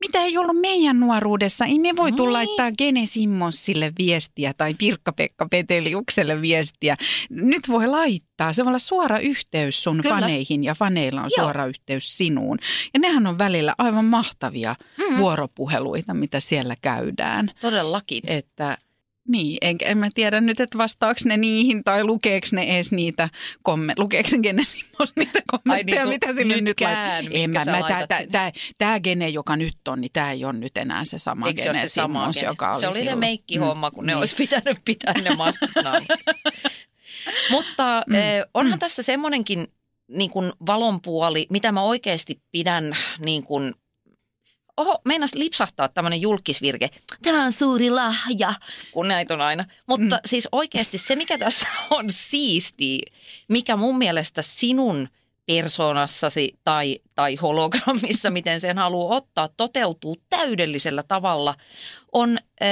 [0.00, 1.64] mitä ei ollut meidän nuoruudessa.
[1.64, 2.32] Ei me voitu Niin.
[2.32, 6.96] laittaa Gene Simmonsille viestiä tai Pirkka-Pekka Peteliukselle viestiä.
[7.30, 8.52] Nyt voi laittaa.
[8.52, 10.14] Se voi olla suora yhteys sun Kyllä.
[10.14, 11.44] faneihin ja faneilla on Joo.
[11.44, 12.58] suora yhteys sinuun.
[12.94, 15.18] Ja nehän on välillä aivan mahtavia mm.
[15.18, 17.50] vuoropuheluita, mitä siellä käydään.
[17.60, 18.22] Todellakin.
[18.26, 18.78] Että
[19.28, 23.28] niin, en, en mä tiedä nyt, että vastaako ne niihin tai lukeeko ne edes niitä
[23.62, 24.04] kommentteja.
[24.04, 27.32] Lukeeko ne Simmons niitä kommentteja, niin, mitä sille nyt nytkään, laitat?
[27.34, 28.32] En minkä mä, sä mä, laitat tää, sinne.
[28.32, 31.62] tää, tää Gene, joka nyt on, niin tämä ei ole nyt enää se sama Eikö
[31.62, 32.46] se Gene se sama Simmons, Gene?
[32.46, 33.18] joka oli Se oli se silloin.
[33.18, 34.18] meikkihomma, kun ne niin.
[34.18, 36.06] olisi pitänyt pitää ne maskit naamalla.
[37.50, 38.14] Mutta mm.
[38.14, 39.66] eh, onhan tässä semmoinenkin
[40.08, 43.74] niin kuin valonpuoli, mitä mä oikeasti pidän niin kuin
[44.76, 46.90] Oho, meinas lipsahtaa tämmöinen julkisvirke.
[47.22, 48.54] Tämä on suuri lahja,
[48.92, 49.64] kun näitä on aina.
[49.86, 50.20] Mutta mm.
[50.24, 53.00] siis oikeasti se, mikä tässä on siisti,
[53.48, 55.08] mikä mun mielestä sinun
[55.46, 61.54] persoonassasi tai, tai hologrammissa, miten sen haluaa ottaa, toteutuu täydellisellä tavalla,
[62.12, 62.68] on äh,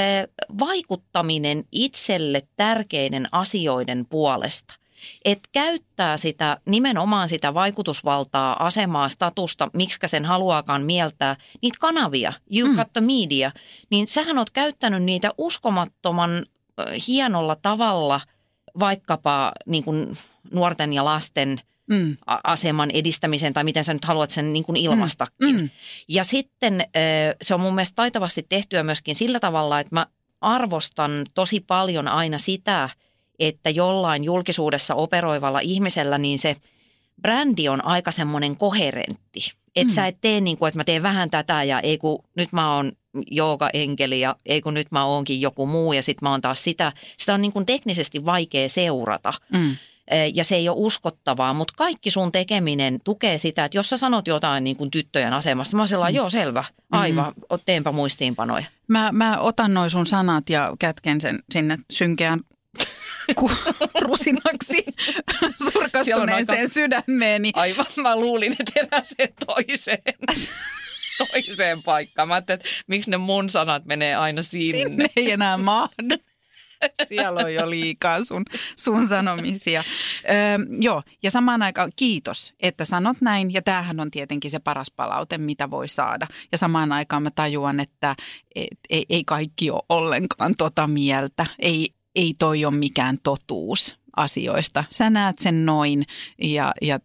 [0.58, 4.74] vaikuttaminen itselle tärkeiden asioiden puolesta.
[5.24, 12.68] Et käyttää sitä nimenomaan sitä vaikutusvaltaa, asemaa, statusta, miksi sen haluaakaan mieltää, niitä kanavia, you
[12.68, 12.76] Mm.
[12.76, 13.52] got the media,
[13.90, 16.44] niin sähän oot käyttänyt niitä uskomattoman ö,
[17.08, 18.20] hienolla tavalla
[18.78, 20.18] vaikkapa niin kuin
[20.52, 22.16] nuorten ja lasten Mm.
[22.44, 25.56] aseman edistämiseen tai miten sä nyt haluat sen niin kuin ilmastakin.
[25.56, 25.70] Mm.
[26.08, 26.86] Ja sitten
[27.42, 30.06] se on mun mielestä taitavasti tehtyä myöskin sillä tavalla, että mä
[30.40, 32.88] arvostan tosi paljon aina sitä,
[33.38, 36.56] että jollain julkisuudessa operoivalla ihmisellä niin se
[37.22, 39.52] brändi on aika semmoinen koherentti.
[39.76, 39.94] Että Mm.
[39.94, 42.76] sä et tee niin kuin, että mä teen vähän tätä ja ei kun nyt mä
[42.76, 42.92] oon
[43.74, 46.92] enkeli ja ei kun nyt mä oonkin joku muu ja sit mä oon taas sitä.
[47.18, 49.76] Sitä on niin kuin teknisesti vaikea seurata Mm.
[50.10, 53.96] Eh, ja se ei ole uskottavaa, mutta kaikki sun tekeminen tukee sitä, että jos sä
[53.96, 57.58] sanot jotain niin kuin tyttöjen asemasta, mä oon sellainen, joo selvä, aivan, mm.
[57.66, 58.64] teenpä muistiinpanoja.
[58.88, 62.40] Mä, mä otan noin sun sanat ja kätken sen sinne synkeän
[64.00, 64.84] rusinaksi
[65.72, 67.50] surkastuneeseen aika- sydämeeni.
[67.54, 70.02] Aivan, mä luulin, että eräseen toiseen,
[71.18, 72.28] toiseen paikkaan.
[72.28, 74.78] Mä että miksi ne mun sanat menee aina sinne.
[74.78, 76.16] Sinne ei enää mahdu.
[77.08, 78.44] Siellä on jo liikaa sun,
[78.78, 79.84] sun sanomisia.
[80.30, 80.34] Öö,
[80.80, 83.52] joo, ja samaan aikaan kiitos, että sanot näin.
[83.52, 86.26] Ja tämähän on tietenkin se paras palaute, mitä voi saada.
[86.52, 88.16] Ja samaan aikaan mä tajuan, että
[88.54, 91.46] et, ei, ei kaikki ole ollenkaan tota mieltä.
[91.58, 94.84] Ei, ei toi ole mikään totuus asioista.
[94.90, 96.04] Sä näet sen noin
[96.42, 97.00] ja, ja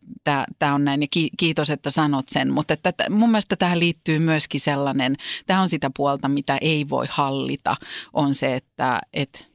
[0.60, 2.54] tämä on näin ja ki, kiitos, että sanot sen.
[2.54, 7.06] Mutta että, mun mielestä tähän liittyy myöskin sellainen, tämä on sitä puolta, mitä ei voi
[7.10, 7.76] hallita,
[8.14, 9.48] on se, että et,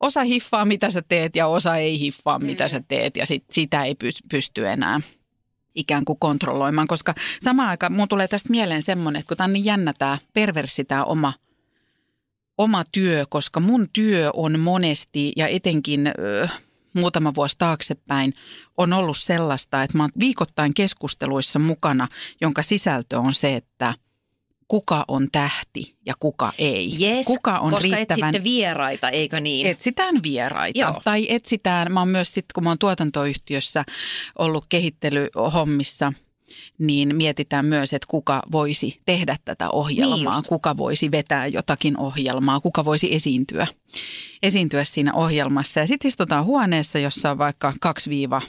[0.00, 3.84] osa hiffaa, mitä sä teet ja osa ei hiffaa, mitä sä teet ja sit, sitä
[3.84, 5.00] ei py- pysty enää
[5.74, 9.52] ikään kuin kontrolloimaan, koska samaan aikaan mun tulee tästä mieleen semmoinen, että kun tämä on
[9.52, 11.32] niin jännä tämä perversi tämä oma,
[12.60, 16.48] oma työ, koska mun työ on monesti ja etenkin ö,
[16.94, 18.32] muutama vuosi taaksepäin
[18.76, 22.08] on ollut sellaista, että mä oon viikoittain keskusteluissa mukana,
[22.40, 23.94] jonka sisältö on se, että
[24.68, 26.92] kuka on tähti ja kuka ei.
[27.02, 29.66] Yes, kuka on koska riittävän etsitte vieraita, eikö niin?
[29.66, 30.78] Etsitään vieraita.
[30.78, 31.00] Joo.
[31.04, 33.84] Tai etsitään, mä oon myös sitten, kun mä oon tuotantoyhtiössä
[34.38, 36.12] ollut kehittelyhommissa,
[36.78, 40.46] niin mietitään myös, että kuka voisi tehdä tätä Niin ohjelmaa, just.
[40.46, 43.66] kuka voisi vetää jotakin ohjelmaa, kuka voisi esiintyä,
[44.42, 45.80] esiintyä siinä ohjelmassa.
[45.80, 47.72] Ja sitten istutaan huoneessa, jossa on vaikka
[48.40, 48.46] 2-5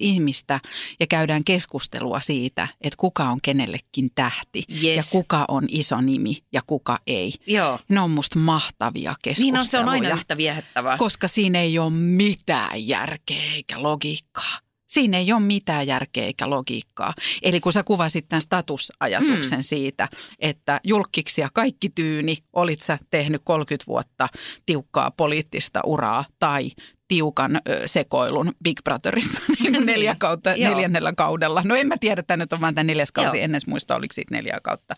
[0.00, 0.60] ihmistä
[1.00, 5.10] ja käydään keskustelua siitä, että kuka on kenellekin tähti ja Yes.
[5.10, 7.32] kuka on iso nimi ja kuka ei.
[7.46, 7.78] Joo.
[7.88, 9.52] Ne on musta mahtavia keskusteluja.
[9.52, 10.96] Niin on, se on aina yhtä viehättävää.
[10.96, 14.58] Koska siinä ei ole mitään järkeä eikä logiikkaa.
[14.94, 17.14] Siinä ei ole mitään järkeä eikä logiikkaa.
[17.42, 19.62] Eli kun sä kuvasit tämän statusajatuksen mm.
[19.62, 24.28] siitä, että julkkiksi ja kaikki tyyni, olit sä tehnyt 30 vuotta
[24.66, 26.70] tiukkaa poliittista uraa tai
[27.08, 31.62] tiukan sekoilun Big Brotherissa niin kuin neljä kautta, neljännellä kaudella.
[31.64, 33.44] No en mä tiedä, että nyt on vaan tämä neljäs kausi, Joo.
[33.44, 34.94] en edes muista, oliko siitä neljä kautta.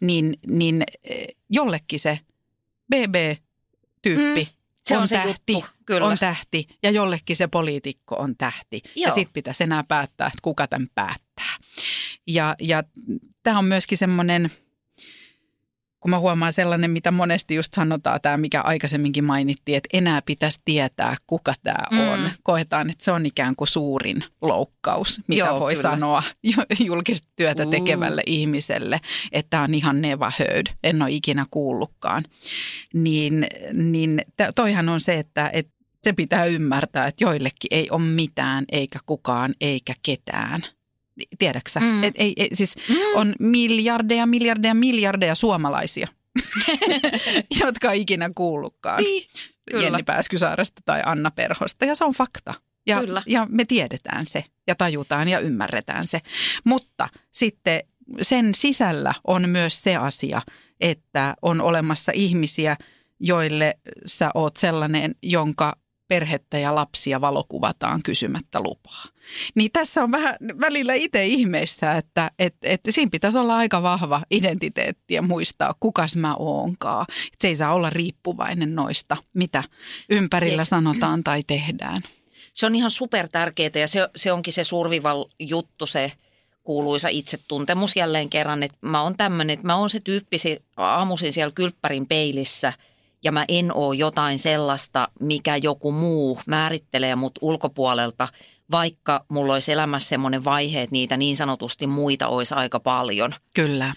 [0.00, 0.84] Niin, niin
[1.50, 2.18] jollekin se
[2.94, 4.57] BB-tyyppi Mm,
[4.88, 6.06] se on se tähti, juttu, kyllä.
[6.06, 8.80] on tähti ja jollekin se poliitikko on tähti.
[8.84, 9.14] Ja Joo.
[9.14, 11.56] sitten pitäisi enää päättää, että kuka tämän päättää.
[12.26, 12.82] Ja, ja
[13.42, 14.50] tämä on myöskin semmoinen,
[16.00, 20.60] kun mä huomaan sellainen, mitä monesti just sanotaan, tämä mikä aikaisemminkin mainittiin, että enää pitäisi
[20.64, 22.08] tietää, kuka tämä Mm.
[22.08, 22.30] on.
[22.42, 25.90] Koetaan, että se on ikään kuin suurin loukkaus, mitä Joo, voi kyllä.
[25.90, 27.70] sanoa ju- julkista työtä Uh.
[27.70, 29.00] tekevälle ihmiselle,
[29.32, 32.24] että tämä on ihan never heard, en ole ikinä kuullutkaan.
[32.94, 34.22] Niin, niin
[34.54, 35.68] toihan on se, että et
[36.04, 40.62] Se pitää ymmärtää, että joillekin ei ole mitään, eikä kukaan, eikä ketään.
[41.38, 41.80] Tiedäksä?
[41.80, 42.04] Mm.
[42.04, 42.74] Et ei, ei, siis
[43.14, 46.08] on miljardeja, miljardeja, miljardeja suomalaisia,
[47.60, 49.26] jotka ei ikinä kuullutkaan Niin,
[49.70, 49.84] kyllä.
[49.84, 51.84] Jenni Pääskysaaresta tai Anna Perhosta.
[51.84, 52.54] Ja se on fakta.
[52.86, 53.22] Ja, Kyllä.
[53.26, 56.20] ja me tiedetään se ja tajutaan ja ymmärretään se.
[56.64, 57.82] Mutta sitten
[58.22, 60.42] sen sisällä on myös se asia,
[60.80, 62.76] että on olemassa ihmisiä,
[63.20, 65.76] joille sä oot sellainen, jonka
[66.08, 69.04] perhettä ja lapsia valokuvataan kysymättä lupaa.
[69.54, 74.22] Niin tässä on vähän välillä itse ihmeissä, että, että, että siinä pitäisi olla aika vahva
[74.30, 77.06] identiteetti ja muistaa, kukas mä oonkaan.
[77.10, 79.64] Että se ei saa olla riippuvainen noista, mitä
[80.08, 80.68] ympärillä Yes.
[80.68, 82.02] sanotaan tai tehdään.
[82.54, 86.12] Se on ihan super tärkeää ja se, se onkin se survival juttu, se
[86.64, 90.36] kuuluisa itsetuntemus jälleen kerran, että mä oon tämmöinen, että mä oon se tyyppi
[90.76, 92.72] aamuisin siellä kylppärin peilissä
[93.24, 98.28] ja mä en oo jotain sellaista, mikä joku muu määrittelee mut ulkopuolelta,
[98.70, 103.32] vaikka mulla olisi elämässä semmoinen vaihe, että niitä niin sanotusti muita olisi aika paljon.
[103.54, 103.94] Kyllä.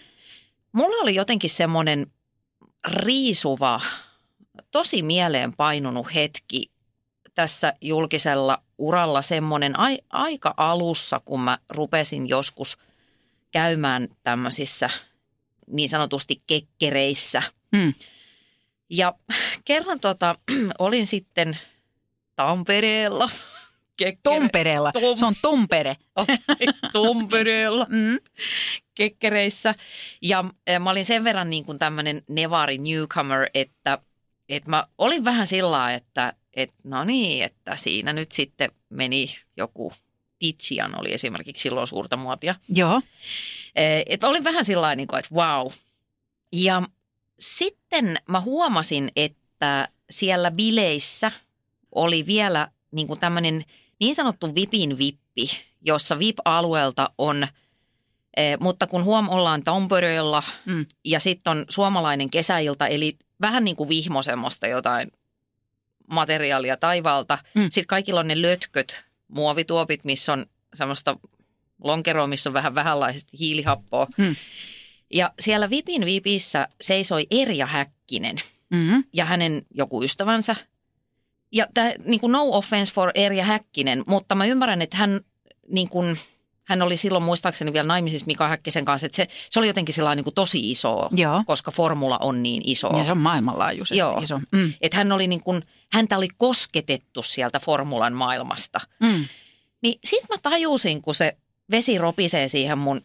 [0.72, 2.08] Mulla oli jotenkin semmoinen
[2.88, 3.82] riisuva,
[4.72, 6.72] tosi mieleen painunut hetki
[7.36, 12.78] tässä julkisella uralla semmoinen ai, aika alussa, kun mä rupesin joskus
[13.52, 14.90] käymään tämmöisissä
[15.68, 17.44] niin sanotusti kekkereissä.
[17.78, 17.94] Hmm.
[18.92, 19.14] Ja
[19.66, 20.36] kerran tota,
[20.80, 21.58] olin sitten
[22.36, 23.30] Tampereella.
[24.04, 24.92] Kekkere- Tompereella.
[24.92, 25.98] Tom- Se on Tompere.
[26.94, 28.18] Tampereella Mm.
[28.94, 29.76] kekkereissä.
[30.22, 30.44] Ja
[30.80, 33.98] mä olin sen verran niin kuin tämmöinen nevari newcomer, että,
[34.50, 39.36] että mä olin vähän sillä lailla, että, että no niin, että siinä nyt sitten meni
[39.58, 39.94] joku
[40.40, 42.56] Titsian oli esimerkiksi silloin suurta muotia.
[42.70, 43.02] Joo.
[43.76, 45.68] Eh, Että olin vähän sillä lailla, niin kuin, että wow.
[46.54, 46.82] Ja
[47.42, 51.32] sitten mä huomasin, että siellä bileissä
[51.96, 53.66] oli vielä niin kuin tämmöinen
[54.00, 55.50] niin sanottu VIPin vippi,
[55.82, 57.48] jossa VIP-alueelta on,
[58.38, 60.86] eh, mutta kun huom ollaan Tampereella Mm.
[61.06, 65.12] ja sitten on suomalainen kesäilta, eli vähän niin kuin vihmo semmoista jotain
[66.12, 67.38] materiaalia taivaalta.
[67.56, 67.64] Mm.
[67.64, 71.18] Sitten kaikilla on ne lötköt, muovituopit, missä on semmoista
[71.84, 74.08] lonkeroa, missä on vähän vähänlaisesti hiilihappoa.
[74.18, 74.36] Mm.
[75.14, 79.04] Ja siellä Vipin Vipissä seisoi Erja Häkkinen Mm.
[79.14, 80.56] ja hänen joku ystävänsä.
[81.52, 85.22] Ja tämä, niin kuin no offense for Erja Häkkinen, mutta mä ymmärrän, että hän,
[85.68, 86.18] niin kuin,
[86.64, 90.16] hän oli silloin muistaakseni vielä naimisissa Mika Häkkisen kanssa, että se, se oli jotenkin sillä
[90.16, 91.44] niin kuin tosi iso, Joo.
[91.46, 92.98] koska formula on niin iso.
[92.98, 94.20] Ja se on maailmanlaajuisesti Joo.
[94.20, 94.40] iso.
[94.52, 94.74] Mm.
[94.82, 98.80] Että hän oli niin kuin, häntä oli kosketettu sieltä formulan maailmasta.
[99.00, 99.26] Mm.
[99.82, 101.38] Niin sit mä tajusin, kun se
[101.72, 103.02] vesi ropisee siihen mun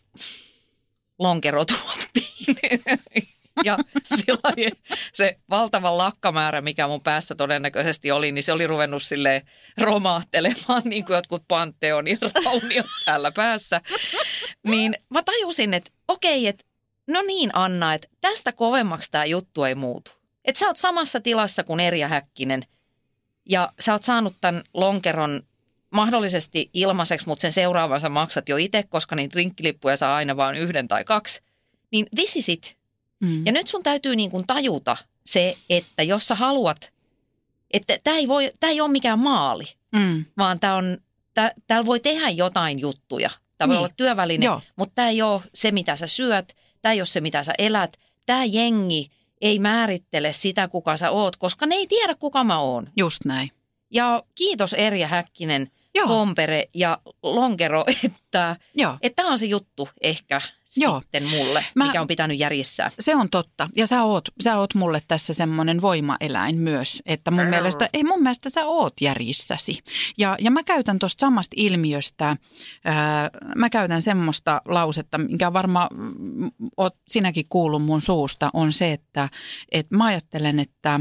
[1.18, 2.56] lonkerotuoppiin.
[3.64, 3.78] ja
[4.16, 4.72] silloin
[5.14, 9.42] se valtava lakkamäärä, mikä mun päässä todennäköisesti oli, niin se oli ruvennut sille
[9.78, 13.80] romahtelemaan niin kuin jotkut Panteonin rauniot täällä päässä.
[14.62, 16.64] Niin mä tajusin, että okei, että
[17.06, 20.10] no niin Anna, että tästä kovemmaksi tämä juttu ei muutu.
[20.44, 22.66] Että sä oot samassa tilassa kuin Erja Häkkinen
[23.48, 25.42] ja sä oot saanut tämän lonkeron
[25.96, 30.56] mahdollisesti ilmaiseksi, mutta sen seuraavan sä maksat jo itse, koska niitä rinkkilippuja saa aina vain
[30.58, 31.42] yhden tai kaksi.
[31.92, 32.76] Niin this is it.
[33.20, 33.46] Mm.
[33.46, 36.92] Ja nyt sun täytyy niin kuin tajuta se, että jos sä haluat,
[37.70, 40.24] että tämä ei, voi, tää ei ole mikään maali, Mm.
[40.38, 40.98] vaan tää on,
[41.34, 43.30] tää, täällä voi tehdä jotain juttuja.
[43.58, 43.78] Tämä voi Niin.
[43.84, 44.60] olla työväline, Joo.
[44.76, 47.96] mutta tämä ei ole se, mitä sä syöt, tämä ei ole se, mitä sä elät.
[48.26, 52.88] Tämä jengi ei määrittele sitä, kuka sä oot, koska ne ei tiedä, kuka mä oon.
[52.96, 53.50] Just näin.
[53.90, 56.06] Ja kiitos Erja Häkkinen, Joo.
[56.06, 58.98] Tompere ja Lonkero, että Joo.
[59.16, 60.40] tämä on se juttu ehkä
[60.76, 61.00] Joo.
[61.00, 62.88] sitten mulle, Mä- mikä on pitänyt järjestää.
[62.98, 63.68] Se on totta.
[63.76, 68.22] Ja sä oot, sä oot mulle tässä semmoinen voimaeläin myös, että mun mielestä, ei mun
[68.22, 69.78] mielestä sä oot järjissäsi.
[70.18, 72.36] Ja, ja mä käytän tuosta samasta ilmiöstä,
[72.84, 78.92] ää, mä käytän semmoista lausetta, mikä varmaan mm, oot sinäkin kuullut mun suusta, on se,
[78.92, 79.28] että,
[79.72, 81.00] että mä ajattelen, että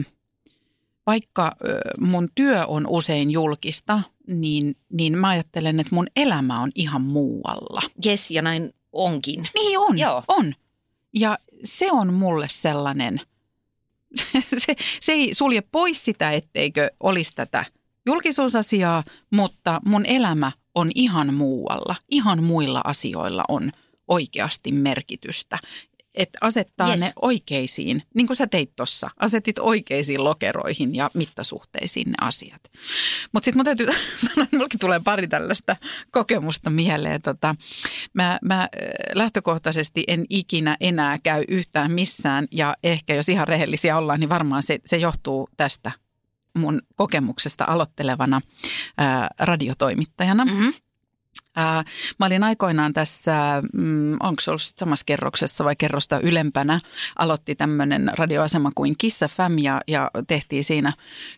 [1.07, 1.51] vaikka
[1.99, 7.81] mun työ on usein julkista, niin, niin mä ajattelen, että mun elämä on ihan muualla.
[8.05, 9.47] Jes, ja näin onkin.
[9.53, 10.23] Niin on, Joo.
[10.27, 10.53] on.
[11.13, 13.21] Ja se on mulle sellainen,
[14.57, 17.65] se, se ei sulje pois sitä, etteikö olisi tätä
[18.05, 19.03] julkisuusasiaa,
[19.35, 21.95] mutta mun elämä on ihan muualla.
[22.09, 23.71] Ihan muilla asioilla on
[24.07, 25.59] oikeasti merkitystä.
[26.15, 26.99] Että asettaa Yes.
[26.99, 32.61] ne oikeisiin, niin kuin sä teit tuossa, asetit oikeisiin lokeroihin ja mittasuhteisiin ne asiat.
[33.31, 33.87] Mutta sitten mun täytyy
[34.17, 35.75] sanoa, että mullekin tulee pari tällaista
[36.11, 37.21] kokemusta mieleen.
[37.21, 37.55] Tota,
[38.13, 38.67] mä, mä äh,
[39.13, 44.63] lähtökohtaisesti en ikinä enää käy yhtään missään ja ehkä jos ihan rehellisiä ollaan, niin varmaan
[44.63, 45.91] se, se johtuu tästä
[46.57, 48.41] mun kokemuksesta aloittelevana
[48.97, 50.45] ää, radiotoimittajana.
[50.45, 50.73] Mm-hmm.
[51.55, 51.83] Ää,
[52.19, 56.79] mä olin aikoinaan tässä, mm, onko se ollut samassa kerroksessa vai kerrosta ylempänä,
[57.19, 60.93] aloitti tämmöinen radioasema kuin Kiss FM ja, ja tehtiin siinä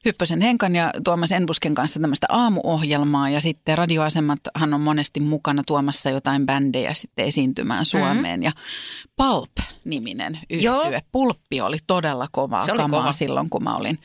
[0.06, 6.10] Hyppösen Henkan ja Tuomas Enbusken kanssa tämmöistä aamuohjelmaa ja sitten radioasemathan on monesti mukana tuomassa
[6.10, 8.52] jotain bändejä sitten esiintymään Suomeen ja
[9.16, 10.62] Pulp-niminen yhtye.
[11.12, 13.12] Pulppi oli todella kovaa Se oli kamaa kova.
[13.12, 14.00] silloin, kun mä olin,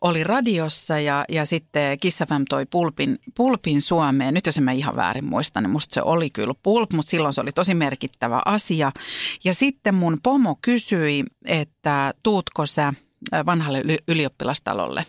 [0.00, 4.34] olin radiossa ja, ja sitten Kiss FM toi Pulpin, Pulpin Suomeen.
[4.34, 7.34] Nyt jos en mä ihan väärin muista, niin musta se oli kyllä Pulp, mutta silloin
[7.34, 8.92] se oli tosi merkittävä asia.
[9.44, 12.92] Ja sitten mun pomo kysyi, että tuutko sä
[13.46, 15.06] vanhalle yli- ylioppilastalolle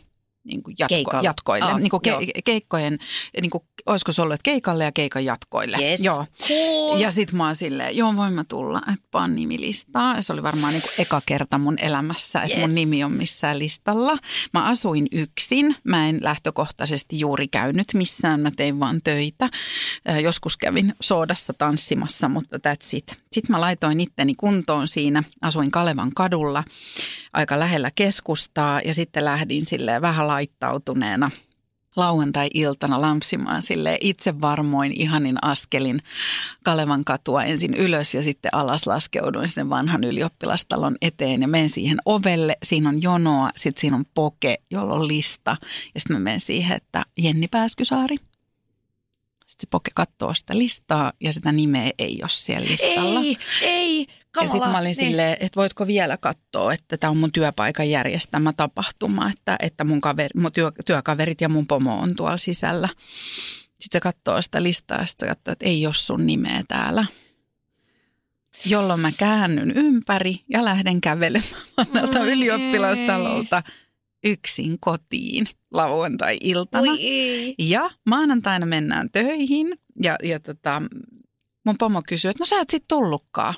[0.48, 1.24] niin kuin jatko, Keikalle.
[1.24, 1.66] jatkoille.
[1.66, 2.20] Ah, niin kuin joo.
[2.20, 3.00] ke, keikkojen,
[3.42, 5.78] niin kuin, olisiko se ollut, että keikalle ja keikan jatkoille.
[5.78, 6.06] Yes.
[6.06, 6.26] Joo.
[6.48, 7.00] Cool.
[7.00, 10.16] Ja sit mä oon silleen, joo voin mä tulla, että paan nimilistaa.
[10.16, 12.68] Ja Se oli varmaan niin eka kerta mun elämässä, että yes.
[12.68, 14.18] mun nimi on missään listalla.
[14.54, 19.50] Mä asuin yksin, mä en lähtökohtaisesti juuri käynyt missään, mä tein vaan töitä.
[20.24, 23.20] Joskus kävin soodassa tanssimassa, mutta that's it.
[23.32, 26.64] Sitten mä laitoin itteni kuntoon siinä, asuin Kalevan kadulla
[27.38, 31.32] aika lähellä keskustaa ja sitten lähdin silleen vähän laittautuneena
[31.96, 36.00] lauantai-iltana lampsimaan sille itse varmoin ihanin askelin
[36.64, 41.98] Kalevan katua ensin ylös ja sitten alas laskeuduin sinne vanhan ylioppilastalon eteen ja menen siihen
[42.06, 42.58] ovelle.
[42.64, 45.58] Siinä on jonoa, sitten siinä on poke, jolla on lista
[45.94, 48.16] ja sitten mä menen siihen, että Jenni Pääskysaari.
[48.16, 53.20] Sitten se poke katsoo sitä listaa ja sitä nimeä ei ole siellä listalla.
[53.20, 54.08] Ei, ei,
[54.42, 54.48] kamala.
[54.48, 54.96] Ja sitten mä olin Niin.
[54.96, 60.02] silleen, että voitko vielä katsoa, että tämä on mun työpaikan järjestämä tapahtuma, että, että mun,
[60.02, 62.90] kaveri, mun työ, työkaverit ja mun pomo on tuolla sisällä.
[63.80, 67.06] Sitten se katsoo sitä listaa ja sitten se katsoo, että ei ole sun nimeä täällä.
[68.66, 73.64] Jolloin mä käännyn ympäri ja lähden kävelemään vanhalta Oi ylioppilastalolta
[74.24, 76.92] yksin kotiin lauantai-iltana.
[77.60, 80.82] Ja maanantaina mennään töihin ja, ja tota,
[81.64, 83.54] mun pomo kysyy, että no sä et sit tullutkaan.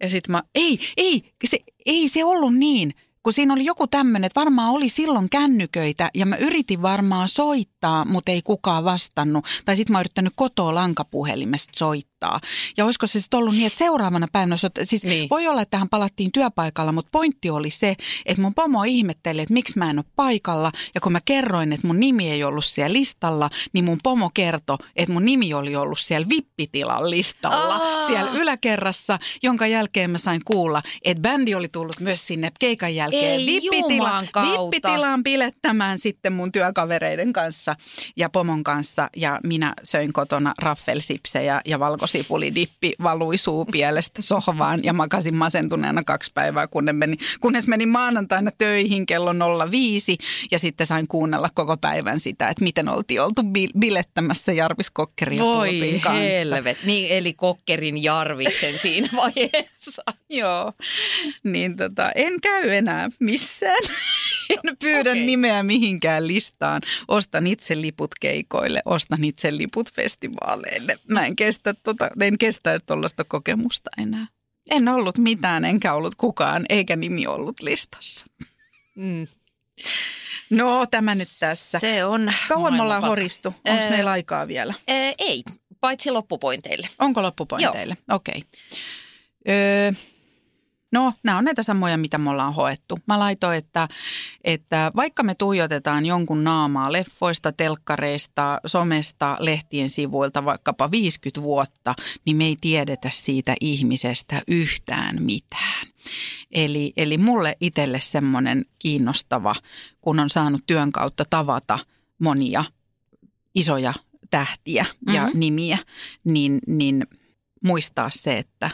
[0.00, 2.94] Ja sit mä, ei, ei, se, ei se ollut niin.
[3.22, 7.69] Kun siinä oli joku tämmöinen, että varmaan oli silloin kännyköitä ja mä yritin varmaan soittaa,
[8.08, 9.44] mutta ei kukaan vastannut.
[9.64, 12.40] Tai sitten mä oon yrittänyt kotoa lankapuhelimesta soittaa.
[12.76, 15.30] Ja olisiko se sitten ollut niin, että seuraavana päivänä, siis Niin.
[15.30, 19.54] voi olla, että tähän palattiin työpaikalla, mutta pointti oli se, että mun pomo ihmetteli, että
[19.54, 20.72] miksi mä en ole paikalla.
[20.94, 24.76] Ja kun mä kerroin, että mun nimi ei ollut siellä listalla, niin mun pomo kertoi,
[24.96, 28.06] että mun nimi oli ollut siellä vippitilan listalla, Aa.
[28.06, 33.40] siellä yläkerrassa, jonka jälkeen mä sain kuulla, että bändi oli tullut myös sinne keikan jälkeen
[34.32, 34.60] kautta.
[34.76, 37.69] vippitilaan bilettämään sitten mun työkavereiden kanssa
[38.16, 39.10] ja pomon kanssa.
[39.16, 46.66] Ja minä söin kotona raffelsipsejä ja valkosipulidippi valui suupielestä sohvaan ja makasin masentuneena kaksi päivää,
[46.66, 49.30] kunnes menin, kunnes menin maanantaina töihin kello
[49.70, 50.18] 05
[50.50, 55.38] ja sitten sain kuunnella koko päivän sitä, että miten oltiin oltu bi- bilettämässä Jarvis Kokkerin
[55.38, 56.20] ja Voi kanssa.
[56.20, 56.78] helvet.
[56.84, 60.02] Niin, eli Kokkerin Jarviksen siinä vaiheessa.
[60.28, 60.72] Joo,
[61.44, 63.82] niin tota, en käy enää missään.
[64.50, 65.26] En pyydä Okei.
[65.26, 66.82] nimeä mihinkään listaan.
[67.08, 70.98] Ostan itse liput keikoille, ostan itse liput festivaaleille.
[71.10, 74.26] Mä en kestä, tota, en kestä tuollaista kokemusta enää.
[74.70, 78.26] En ollut mitään, enkä ollut kukaan, eikä nimi ollut listassa.
[78.96, 79.26] Mm.
[80.50, 81.78] No, tämä nyt tässä.
[81.78, 83.48] Se on Kauan me ollaan horistu.
[83.48, 84.74] Onko Ää, meillä aikaa vielä?
[84.88, 85.42] Ää, ei,
[85.80, 86.88] paitsi loppupointeille.
[86.98, 87.96] Onko loppupointeille?
[88.10, 88.38] Okei.
[88.38, 88.50] Okay.
[89.48, 89.92] Öö,
[90.92, 92.98] no, nämä on näitä samoja, mitä me ollaan hoettu.
[93.06, 93.88] Mä laitoin, että,
[94.44, 101.94] että vaikka me tuijotetaan jonkun naamaa leffoista, telkkareista, somesta, lehtien sivuilta vaikkapa 50 vuotta,
[102.26, 105.86] niin me ei tiedetä siitä ihmisestä yhtään mitään.
[106.50, 109.54] Eli, eli mulle itselle semmoinen kiinnostava,
[110.00, 111.78] kun on saanut työn kautta tavata
[112.18, 112.64] monia
[113.54, 113.94] isoja
[114.30, 115.38] tähtiä ja Mhm.
[115.38, 115.78] nimiä,
[116.24, 117.06] niin, niin
[117.64, 118.70] muistaa se, että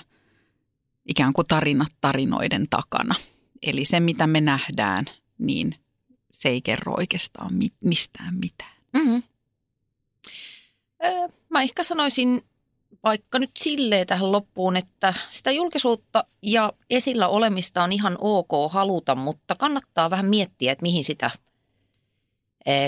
[1.09, 3.15] ikään kuin tarinat tarinoiden takana.
[3.63, 5.05] Eli se, mitä me nähdään,
[5.39, 5.75] niin
[6.33, 8.77] se ei kerro oikeastaan mi- mistään mitään.
[8.93, 9.23] Mm-hmm.
[11.05, 12.43] Öö, mä ehkä sanoisin
[13.03, 19.15] vaikka nyt silleen tähän loppuun, että sitä julkisuutta ja esillä olemista on ihan ok haluta,
[19.15, 21.31] mutta kannattaa vähän miettiä, että mihin sitä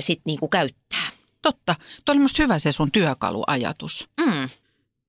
[0.00, 1.08] sitten niinku käyttää.
[1.42, 4.08] Totta, tuo oli musta hyvä se sun työkaluajatus.
[4.20, 4.48] Mm.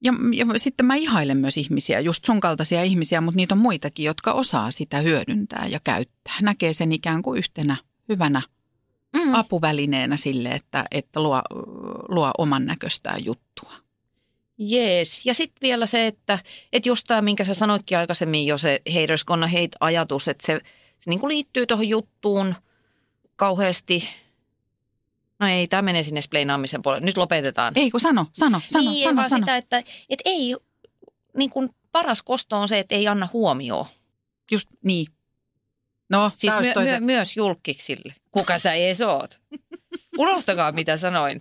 [0.04, 4.06] Ja, ja sitten mä ihailen myös ihmisiä, just sun kaltaisia ihmisiä, mutta niitä on muitakin,
[4.06, 6.36] jotka osaa sitä hyödyntää ja käyttää.
[6.42, 7.78] Näkee sen ikään kuin yhtenä
[8.10, 8.42] hyvänä
[9.14, 9.36] Mm.
[9.36, 11.42] apuvälineenä sille, että, että luo,
[12.10, 13.74] luo oman näköistään juttua.
[14.58, 15.26] Jees.
[15.26, 16.40] Ja sitten vielä se, että,
[16.74, 20.60] että just tämä, minkä sä sanoitkin aikaisemmin jo, se haters gonna hate-ajatus, että se,
[21.00, 22.56] se niin kuin liittyy tuohon juttuun,
[23.36, 24.04] kauheasti,
[25.40, 27.06] no ei, tämä menee sinne spleinaamisen puolelle.
[27.06, 27.74] Nyt lopetetaan.
[27.76, 29.42] Ei kun sano, sano, sano, niin, sano, sano.
[29.42, 29.78] sitä, että,
[30.10, 30.56] että ei,
[31.38, 33.86] niin kuin paras kosto on se, että ei anna huomioon.
[34.52, 35.08] Just niin.
[36.10, 38.16] No, Siis tää olisi my, toisen- my, myös julkiksille.
[38.32, 39.42] Kuka sä ees oot?
[40.18, 41.40] Unohtakaa mitä sanoin.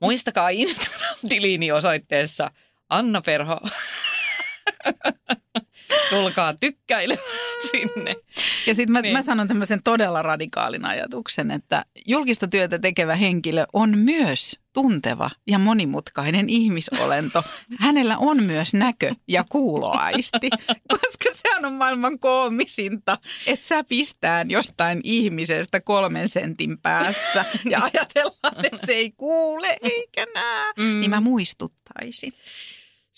[0.00, 2.50] Muistakaa Instagram-tiliini osoitteessa
[2.88, 3.60] Anna Perho.
[6.10, 7.28] Tulkaa tykkäilemään
[7.70, 8.16] sinne.
[8.66, 9.12] Ja sitten mä, Niin.
[9.12, 15.58] mä sanon tämmöisen todella radikaalin ajatuksen, että julkista työtä tekevä henkilö on myös tunteva ja
[15.58, 17.44] monimutkainen ihmisolento.
[17.80, 20.50] Hänellä on myös näkö- ja kuuloaisti,
[20.90, 28.66] koska sehän on maailman koomisinta, että sä pistään jostain ihmisestä kolmen sentin päässä ja ajatellaan,
[28.72, 30.72] että se ei kuule eikä näe.
[30.78, 31.00] Mm.
[31.00, 32.32] Niin mä muistuttaisin.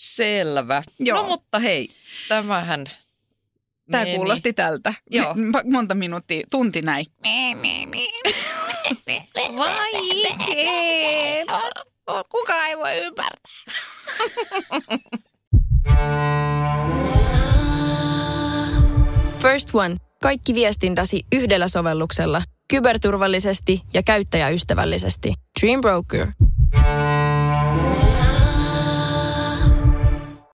[0.01, 0.83] Selvä.
[0.99, 1.17] Joo.
[1.21, 1.89] No mutta hei,
[2.27, 2.85] tämähän
[3.91, 4.15] Tämä meni.
[4.15, 4.93] kuulosti tältä.
[5.09, 5.33] Joo.
[5.33, 7.05] Me- monta minuuttia, tunti näin.
[9.57, 11.47] Vaikeet.
[12.29, 13.51] Kuka ei voi ymmärtää.
[19.41, 19.95] First One.
[20.21, 22.41] Kaikki viestintäsi yhdellä sovelluksella.
[22.69, 25.33] Kyberturvallisesti ja käyttäjäystävällisesti.
[25.61, 26.27] Dream Broker.